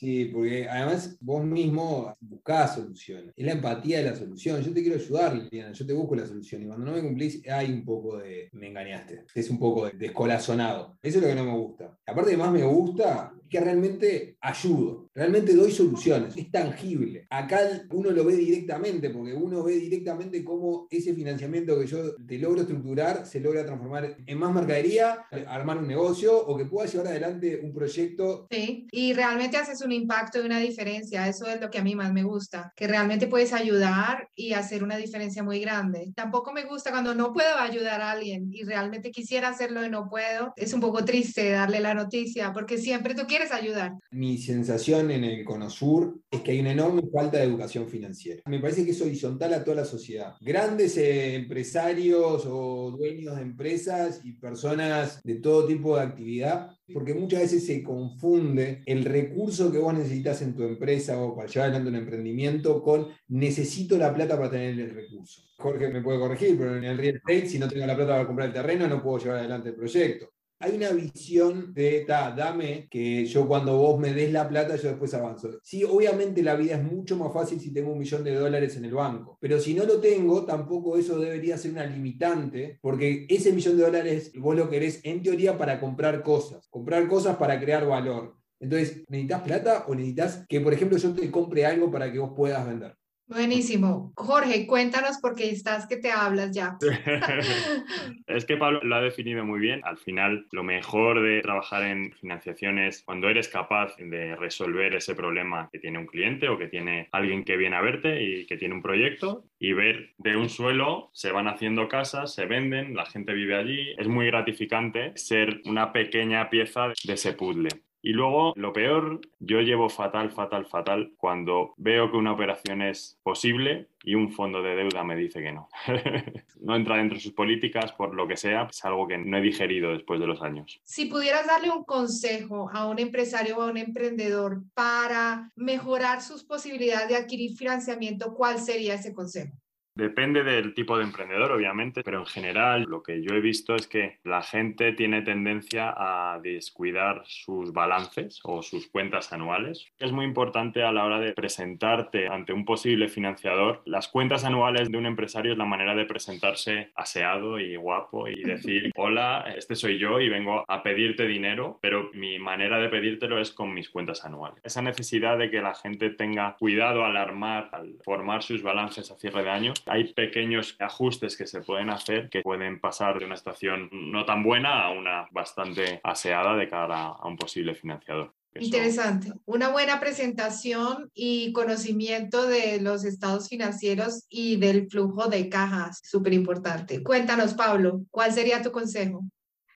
Sí, 0.00 0.30
porque 0.32 0.66
además 0.66 1.18
vos 1.20 1.44
mismo 1.44 2.16
buscás 2.20 2.76
soluciones. 2.76 3.34
Es 3.36 3.44
la 3.44 3.52
empatía 3.52 3.98
de 3.98 4.04
la 4.04 4.16
solución. 4.16 4.62
Yo 4.62 4.72
te 4.72 4.80
quiero 4.80 4.96
ayudar, 4.96 5.36
Liliana, 5.36 5.72
yo 5.72 5.84
te 5.84 5.92
busco 5.92 6.16
la 6.16 6.26
solución. 6.26 6.62
Y 6.62 6.66
cuando 6.68 6.86
no 6.86 6.92
me 6.92 7.02
cumplís, 7.02 7.46
hay 7.46 7.70
un 7.70 7.84
poco 7.84 8.16
de 8.16 8.48
me 8.52 8.68
engañaste. 8.68 9.26
Es 9.34 9.50
un 9.50 9.58
poco 9.58 9.90
descolazonado. 9.90 10.96
Eso 11.02 11.18
es 11.18 11.22
lo 11.22 11.28
que 11.28 11.34
no 11.34 11.44
me 11.44 11.52
gusta. 11.52 11.98
La 12.06 12.14
parte 12.14 12.30
que 12.30 12.38
más 12.38 12.50
me 12.50 12.64
gusta 12.64 13.34
que 13.50 13.60
realmente 13.60 14.36
ayudo, 14.40 15.10
realmente 15.14 15.54
doy 15.54 15.72
soluciones, 15.72 16.36
es 16.36 16.50
tangible. 16.50 17.26
Acá 17.28 17.58
uno 17.90 18.10
lo 18.10 18.24
ve 18.24 18.36
directamente, 18.36 19.10
porque 19.10 19.34
uno 19.34 19.62
ve 19.64 19.76
directamente 19.76 20.44
cómo 20.44 20.86
ese 20.90 21.12
financiamiento 21.14 21.78
que 21.78 21.86
yo 21.86 22.14
te 22.16 22.38
logro 22.38 22.62
estructurar 22.62 23.26
se 23.26 23.40
logra 23.40 23.66
transformar 23.66 24.16
en 24.24 24.38
más 24.38 24.54
mercadería, 24.54 25.26
armar 25.48 25.78
un 25.78 25.88
negocio 25.88 26.36
o 26.38 26.56
que 26.56 26.66
pueda 26.66 26.88
llevar 26.88 27.08
adelante 27.08 27.60
un 27.62 27.72
proyecto. 27.72 28.46
Sí, 28.50 28.86
y 28.92 29.12
realmente 29.12 29.56
haces 29.56 29.82
un 29.82 29.92
impacto 29.92 30.40
y 30.40 30.46
una 30.46 30.60
diferencia, 30.60 31.26
eso 31.26 31.46
es 31.46 31.60
lo 31.60 31.70
que 31.70 31.78
a 31.78 31.84
mí 31.84 31.94
más 31.94 32.12
me 32.12 32.22
gusta, 32.22 32.72
que 32.76 32.86
realmente 32.86 33.26
puedes 33.26 33.52
ayudar 33.52 34.28
y 34.34 34.52
hacer 34.52 34.84
una 34.84 34.96
diferencia 34.96 35.42
muy 35.42 35.60
grande. 35.60 36.12
Tampoco 36.14 36.52
me 36.52 36.64
gusta 36.64 36.90
cuando 36.90 37.14
no 37.14 37.32
puedo 37.32 37.56
ayudar 37.58 38.00
a 38.00 38.12
alguien 38.12 38.48
y 38.52 38.62
realmente 38.62 39.10
quisiera 39.10 39.48
hacerlo 39.48 39.84
y 39.84 39.90
no 39.90 40.08
puedo. 40.08 40.52
Es 40.56 40.72
un 40.72 40.80
poco 40.80 41.04
triste 41.04 41.50
darle 41.50 41.80
la 41.80 41.94
noticia 41.94 42.52
porque 42.52 42.78
siempre 42.78 43.14
tú 43.14 43.26
ayudar. 43.50 43.92
Mi 44.10 44.38
sensación 44.38 45.10
en 45.10 45.24
el 45.24 45.44
Conosur 45.44 46.20
es 46.30 46.40
que 46.40 46.52
hay 46.52 46.60
una 46.60 46.72
enorme 46.72 47.02
falta 47.12 47.38
de 47.38 47.44
educación 47.44 47.88
financiera. 47.88 48.42
Me 48.46 48.60
parece 48.60 48.84
que 48.84 48.90
es 48.90 49.00
horizontal 49.00 49.54
a 49.54 49.64
toda 49.64 49.78
la 49.78 49.84
sociedad. 49.84 50.34
Grandes 50.40 50.96
eh, 50.96 51.34
empresarios 51.34 52.44
o 52.46 52.94
dueños 52.96 53.36
de 53.36 53.42
empresas 53.42 54.20
y 54.24 54.32
personas 54.32 55.22
de 55.22 55.36
todo 55.36 55.66
tipo 55.66 55.96
de 55.96 56.02
actividad 56.02 56.70
porque 56.92 57.14
muchas 57.14 57.40
veces 57.40 57.66
se 57.66 57.82
confunde 57.82 58.82
el 58.84 59.04
recurso 59.04 59.70
que 59.70 59.78
vos 59.78 59.94
necesitas 59.94 60.42
en 60.42 60.54
tu 60.54 60.64
empresa 60.64 61.20
o 61.20 61.34
para 61.34 61.48
llevar 61.48 61.68
adelante 61.68 61.88
un 61.88 61.96
emprendimiento 61.96 62.82
con 62.82 63.08
necesito 63.28 63.96
la 63.96 64.12
plata 64.12 64.36
para 64.36 64.50
tener 64.50 64.78
el 64.78 64.90
recurso. 64.90 65.42
Jorge 65.56 65.88
me 65.88 66.02
puede 66.02 66.18
corregir, 66.18 66.58
pero 66.58 66.76
en 66.76 66.84
el 66.84 66.98
real 66.98 67.16
estate, 67.16 67.46
si 67.46 67.58
no 67.58 67.68
tengo 67.68 67.86
la 67.86 67.96
plata 67.96 68.12
para 68.12 68.26
comprar 68.26 68.48
el 68.48 68.54
terreno, 68.54 68.88
no 68.88 69.02
puedo 69.02 69.18
llevar 69.18 69.38
adelante 69.38 69.68
el 69.70 69.76
proyecto 69.76 70.30
hay 70.62 70.76
una 70.76 70.90
visión 70.90 71.72
de, 71.72 72.04
ta, 72.06 72.32
dame, 72.32 72.86
que 72.90 73.24
yo 73.24 73.48
cuando 73.48 73.78
vos 73.78 73.98
me 73.98 74.12
des 74.12 74.30
la 74.30 74.46
plata, 74.46 74.76
yo 74.76 74.90
después 74.90 75.14
avanzo. 75.14 75.58
Sí, 75.62 75.84
obviamente 75.84 76.42
la 76.42 76.54
vida 76.54 76.76
es 76.76 76.82
mucho 76.82 77.16
más 77.16 77.32
fácil 77.32 77.58
si 77.58 77.72
tengo 77.72 77.92
un 77.92 77.98
millón 77.98 78.22
de 78.22 78.34
dólares 78.34 78.76
en 78.76 78.84
el 78.84 78.92
banco, 78.92 79.38
pero 79.40 79.58
si 79.58 79.72
no 79.72 79.84
lo 79.84 80.00
tengo, 80.00 80.44
tampoco 80.44 80.98
eso 80.98 81.18
debería 81.18 81.56
ser 81.56 81.72
una 81.72 81.86
limitante, 81.86 82.78
porque 82.82 83.26
ese 83.30 83.52
millón 83.52 83.78
de 83.78 83.84
dólares 83.84 84.32
vos 84.36 84.54
lo 84.54 84.68
querés 84.68 85.00
en 85.02 85.22
teoría 85.22 85.56
para 85.56 85.80
comprar 85.80 86.22
cosas, 86.22 86.68
comprar 86.68 87.08
cosas 87.08 87.36
para 87.36 87.58
crear 87.58 87.86
valor. 87.86 88.36
Entonces, 88.60 89.04
¿necesitas 89.08 89.40
plata 89.40 89.84
o 89.88 89.94
necesitas 89.94 90.44
que, 90.46 90.60
por 90.60 90.74
ejemplo, 90.74 90.98
yo 90.98 91.14
te 91.14 91.30
compre 91.30 91.64
algo 91.64 91.90
para 91.90 92.12
que 92.12 92.18
vos 92.18 92.32
puedas 92.36 92.66
vender? 92.66 92.99
Buenísimo. 93.30 94.12
Jorge, 94.16 94.66
cuéntanos 94.66 95.18
porque 95.22 95.50
estás 95.50 95.86
que 95.86 95.98
te 95.98 96.10
hablas 96.10 96.50
ya. 96.52 96.76
es 98.26 98.44
que 98.44 98.56
Pablo 98.56 98.80
lo 98.82 98.96
ha 98.96 99.00
definido 99.00 99.44
muy 99.44 99.60
bien. 99.60 99.82
Al 99.84 99.98
final, 99.98 100.48
lo 100.50 100.64
mejor 100.64 101.22
de 101.22 101.40
trabajar 101.40 101.84
en 101.84 102.12
financiación 102.14 102.80
es 102.80 103.04
cuando 103.04 103.28
eres 103.28 103.48
capaz 103.48 103.94
de 103.98 104.34
resolver 104.34 104.96
ese 104.96 105.14
problema 105.14 105.68
que 105.70 105.78
tiene 105.78 105.98
un 106.00 106.06
cliente 106.06 106.48
o 106.48 106.58
que 106.58 106.66
tiene 106.66 107.08
alguien 107.12 107.44
que 107.44 107.56
viene 107.56 107.76
a 107.76 107.82
verte 107.82 108.20
y 108.20 108.46
que 108.46 108.56
tiene 108.56 108.74
un 108.74 108.82
proyecto 108.82 109.44
y 109.60 109.74
ver 109.74 110.10
de 110.18 110.36
un 110.36 110.48
suelo 110.48 111.10
se 111.12 111.30
van 111.30 111.46
haciendo 111.46 111.86
casas, 111.86 112.34
se 112.34 112.46
venden, 112.46 112.96
la 112.96 113.06
gente 113.06 113.32
vive 113.32 113.54
allí. 113.56 113.94
Es 113.96 114.08
muy 114.08 114.26
gratificante 114.26 115.12
ser 115.16 115.60
una 115.66 115.92
pequeña 115.92 116.50
pieza 116.50 116.88
de 117.04 117.12
ese 117.12 117.34
puzzle. 117.34 117.68
Y 118.02 118.12
luego, 118.12 118.54
lo 118.56 118.72
peor, 118.72 119.20
yo 119.40 119.60
llevo 119.60 119.88
fatal, 119.90 120.30
fatal, 120.30 120.66
fatal 120.66 121.12
cuando 121.18 121.74
veo 121.76 122.10
que 122.10 122.16
una 122.16 122.32
operación 122.32 122.80
es 122.80 123.18
posible 123.22 123.88
y 124.02 124.14
un 124.14 124.32
fondo 124.32 124.62
de 124.62 124.74
deuda 124.74 125.04
me 125.04 125.16
dice 125.16 125.42
que 125.42 125.52
no. 125.52 125.68
no 126.60 126.76
entra 126.76 126.96
dentro 126.96 127.16
de 127.16 127.22
sus 127.22 127.32
políticas 127.32 127.92
por 127.92 128.14
lo 128.14 128.26
que 128.26 128.36
sea, 128.36 128.68
es 128.70 128.84
algo 128.84 129.06
que 129.06 129.18
no 129.18 129.36
he 129.36 129.42
digerido 129.42 129.92
después 129.92 130.18
de 130.18 130.26
los 130.26 130.40
años. 130.40 130.80
Si 130.84 131.06
pudieras 131.06 131.46
darle 131.46 131.70
un 131.70 131.84
consejo 131.84 132.70
a 132.72 132.86
un 132.86 132.98
empresario 132.98 133.58
o 133.58 133.62
a 133.62 133.70
un 133.70 133.76
emprendedor 133.76 134.62
para 134.74 135.52
mejorar 135.54 136.22
sus 136.22 136.44
posibilidades 136.44 137.08
de 137.08 137.16
adquirir 137.16 137.56
financiamiento, 137.56 138.34
¿cuál 138.34 138.58
sería 138.58 138.94
ese 138.94 139.12
consejo? 139.12 139.54
Depende 139.94 140.44
del 140.44 140.74
tipo 140.74 140.96
de 140.96 141.04
emprendedor, 141.04 141.52
obviamente, 141.52 142.02
pero 142.02 142.20
en 142.20 142.26
general 142.26 142.84
lo 142.88 143.02
que 143.02 143.22
yo 143.22 143.34
he 143.34 143.40
visto 143.40 143.74
es 143.74 143.86
que 143.86 144.18
la 144.24 144.42
gente 144.42 144.92
tiene 144.92 145.22
tendencia 145.22 145.92
a 145.96 146.38
descuidar 146.40 147.22
sus 147.26 147.72
balances 147.72 148.40
o 148.44 148.62
sus 148.62 148.88
cuentas 148.88 149.32
anuales. 149.32 149.88
Es 149.98 150.12
muy 150.12 150.24
importante 150.24 150.82
a 150.82 150.92
la 150.92 151.04
hora 151.04 151.18
de 151.18 151.32
presentarte 151.32 152.28
ante 152.28 152.52
un 152.52 152.64
posible 152.64 153.08
financiador. 153.08 153.82
Las 153.84 154.08
cuentas 154.08 154.44
anuales 154.44 154.90
de 154.90 154.96
un 154.96 155.06
empresario 155.06 155.52
es 155.52 155.58
la 155.58 155.64
manera 155.64 155.94
de 155.94 156.06
presentarse 156.06 156.90
aseado 156.94 157.58
y 157.58 157.76
guapo 157.76 158.28
y 158.28 158.42
decir, 158.42 158.92
hola, 158.96 159.52
este 159.56 159.74
soy 159.74 159.98
yo 159.98 160.20
y 160.20 160.28
vengo 160.28 160.64
a 160.68 160.82
pedirte 160.82 161.26
dinero, 161.26 161.78
pero 161.82 162.10
mi 162.14 162.38
manera 162.38 162.78
de 162.78 162.88
pedírtelo 162.88 163.40
es 163.40 163.50
con 163.50 163.74
mis 163.74 163.90
cuentas 163.90 164.24
anuales. 164.24 164.60
Esa 164.64 164.82
necesidad 164.82 165.36
de 165.36 165.50
que 165.50 165.60
la 165.60 165.74
gente 165.74 166.10
tenga 166.10 166.56
cuidado 166.58 167.04
al 167.04 167.16
armar, 167.16 167.68
al 167.72 167.96
formar 168.04 168.42
sus 168.42 168.62
balances 168.62 169.10
a 169.10 169.16
cierre 169.16 169.42
de 169.42 169.50
año, 169.50 169.72
hay 169.86 170.12
pequeños 170.12 170.76
ajustes 170.78 171.36
que 171.36 171.46
se 171.46 171.60
pueden 171.60 171.90
hacer 171.90 172.28
que 172.30 172.42
pueden 172.42 172.80
pasar 172.80 173.18
de 173.18 173.26
una 173.26 173.36
situación 173.36 173.88
no 173.92 174.24
tan 174.24 174.42
buena 174.42 174.84
a 174.84 174.90
una 174.90 175.26
bastante 175.30 176.00
aseada 176.02 176.56
de 176.56 176.68
cara 176.68 177.06
a 177.06 177.26
un 177.26 177.36
posible 177.36 177.74
financiador. 177.74 178.34
Interesante. 178.54 179.32
Una 179.46 179.70
buena 179.70 180.00
presentación 180.00 181.10
y 181.14 181.52
conocimiento 181.52 182.46
de 182.46 182.80
los 182.80 183.04
estados 183.04 183.48
financieros 183.48 184.24
y 184.28 184.56
del 184.56 184.88
flujo 184.90 185.28
de 185.28 185.48
cajas, 185.48 186.00
súper 186.02 186.32
importante. 186.32 187.02
Cuéntanos, 187.02 187.54
Pablo, 187.54 188.04
¿cuál 188.10 188.32
sería 188.32 188.60
tu 188.60 188.72
consejo? 188.72 189.24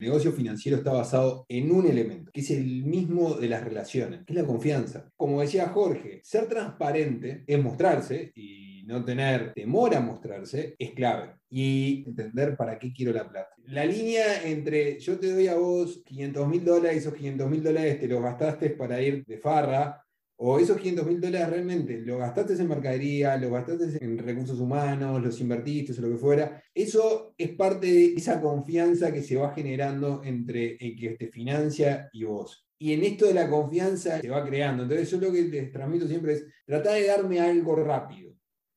El 0.00 0.08
negocio 0.08 0.32
financiero 0.32 0.78
está 0.78 0.92
basado 0.92 1.46
en 1.48 1.70
un 1.70 1.86
elemento, 1.86 2.32
que 2.32 2.40
es 2.40 2.50
el 2.50 2.84
mismo 2.84 3.34
de 3.34 3.48
las 3.48 3.62
relaciones, 3.62 4.24
que 4.24 4.32
es 4.32 4.40
la 4.40 4.46
confianza. 4.46 5.08
Como 5.16 5.40
decía 5.40 5.68
Jorge, 5.68 6.20
ser 6.24 6.48
transparente 6.48 7.44
es 7.46 7.62
mostrarse 7.62 8.32
y 8.34 8.73
no 8.86 9.04
tener 9.04 9.52
temor 9.54 9.94
a 9.94 10.00
mostrarse 10.00 10.74
es 10.78 10.90
clave. 10.92 11.36
Y 11.50 12.04
entender 12.06 12.56
para 12.56 12.78
qué 12.78 12.92
quiero 12.92 13.12
la 13.12 13.28
plata. 13.28 13.54
La 13.66 13.84
línea 13.84 14.42
entre 14.44 14.98
yo 14.98 15.18
te 15.18 15.32
doy 15.32 15.46
a 15.46 15.54
vos 15.54 16.02
500 16.04 16.48
mil 16.48 16.64
dólares 16.64 16.96
y 16.96 16.98
esos 16.98 17.14
500 17.14 17.50
mil 17.50 17.62
dólares 17.62 18.00
te 18.00 18.08
los 18.08 18.22
gastaste 18.22 18.70
para 18.70 19.00
ir 19.00 19.24
de 19.24 19.38
farra, 19.38 20.04
o 20.36 20.58
esos 20.58 20.76
500 20.78 21.06
mil 21.06 21.20
dólares 21.20 21.48
realmente 21.48 22.00
los 22.00 22.18
gastaste 22.18 22.54
en 22.54 22.68
mercadería, 22.68 23.36
los 23.36 23.52
gastaste 23.52 24.04
en 24.04 24.18
recursos 24.18 24.58
humanos, 24.58 25.22
los 25.22 25.40
invertiste 25.40 25.92
o 25.92 26.02
lo 26.02 26.10
que 26.10 26.16
fuera, 26.16 26.62
eso 26.74 27.34
es 27.38 27.50
parte 27.50 27.86
de 27.86 28.14
esa 28.14 28.40
confianza 28.40 29.12
que 29.12 29.22
se 29.22 29.36
va 29.36 29.54
generando 29.54 30.22
entre 30.24 30.76
el 30.80 30.98
que 30.98 31.10
te 31.10 31.28
financia 31.28 32.08
y 32.12 32.24
vos. 32.24 32.66
Y 32.78 32.92
en 32.92 33.04
esto 33.04 33.26
de 33.26 33.34
la 33.34 33.48
confianza 33.48 34.20
se 34.20 34.28
va 34.28 34.44
creando. 34.44 34.82
Entonces 34.82 35.10
yo 35.10 35.18
lo 35.18 35.32
que 35.32 35.42
les 35.42 35.72
transmito 35.72 36.06
siempre 36.08 36.34
es, 36.34 36.44
tratar 36.66 36.94
de 36.94 37.06
darme 37.06 37.40
algo 37.40 37.76
rápido. 37.76 38.23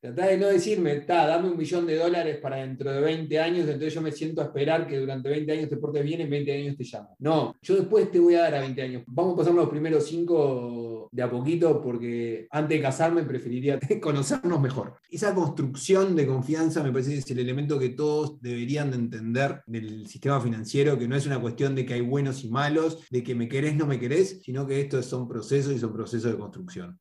Tratá 0.00 0.26
de 0.26 0.38
no 0.38 0.46
decirme, 0.46 0.92
está, 0.92 1.26
dame 1.26 1.50
un 1.50 1.56
millón 1.56 1.84
de 1.84 1.96
dólares 1.96 2.38
para 2.40 2.56
dentro 2.56 2.92
de 2.92 3.00
20 3.00 3.40
años, 3.40 3.66
entonces 3.66 3.92
yo 3.92 4.00
me 4.00 4.12
siento 4.12 4.40
a 4.40 4.44
esperar 4.44 4.86
que 4.86 4.96
durante 4.96 5.28
20 5.28 5.52
años 5.52 5.68
te 5.68 5.76
portes 5.76 6.04
bien, 6.04 6.20
en 6.20 6.30
20 6.30 6.52
años 6.52 6.76
te 6.76 6.84
llamo. 6.84 7.16
No, 7.18 7.56
yo 7.60 7.74
después 7.74 8.08
te 8.12 8.20
voy 8.20 8.36
a 8.36 8.42
dar 8.42 8.54
a 8.54 8.60
20 8.60 8.80
años. 8.80 9.02
Vamos 9.08 9.34
a 9.34 9.36
pasar 9.38 9.54
los 9.54 9.68
primeros 9.68 10.06
5 10.06 11.08
de 11.10 11.22
a 11.22 11.28
poquito 11.28 11.80
porque 11.82 12.46
antes 12.50 12.78
de 12.78 12.82
casarme 12.82 13.24
preferiría 13.24 13.80
conocernos 14.00 14.60
mejor. 14.60 14.94
Esa 15.10 15.34
construcción 15.34 16.14
de 16.14 16.28
confianza 16.28 16.82
me 16.84 16.92
parece 16.92 17.12
que 17.12 17.18
es 17.18 17.30
el 17.32 17.40
elemento 17.40 17.76
que 17.76 17.88
todos 17.88 18.40
deberían 18.40 18.90
de 18.90 18.98
entender 18.98 19.62
del 19.66 20.06
sistema 20.06 20.40
financiero, 20.40 20.96
que 20.96 21.08
no 21.08 21.16
es 21.16 21.26
una 21.26 21.40
cuestión 21.40 21.74
de 21.74 21.84
que 21.84 21.94
hay 21.94 22.02
buenos 22.02 22.44
y 22.44 22.50
malos, 22.50 23.04
de 23.10 23.24
que 23.24 23.34
me 23.34 23.48
querés, 23.48 23.74
no 23.74 23.86
me 23.86 23.98
querés, 23.98 24.40
sino 24.44 24.64
que 24.64 24.80
estos 24.80 25.06
son 25.06 25.26
procesos 25.26 25.72
y 25.72 25.78
son 25.80 25.92
procesos 25.92 26.30
de 26.30 26.38
construcción. 26.38 27.00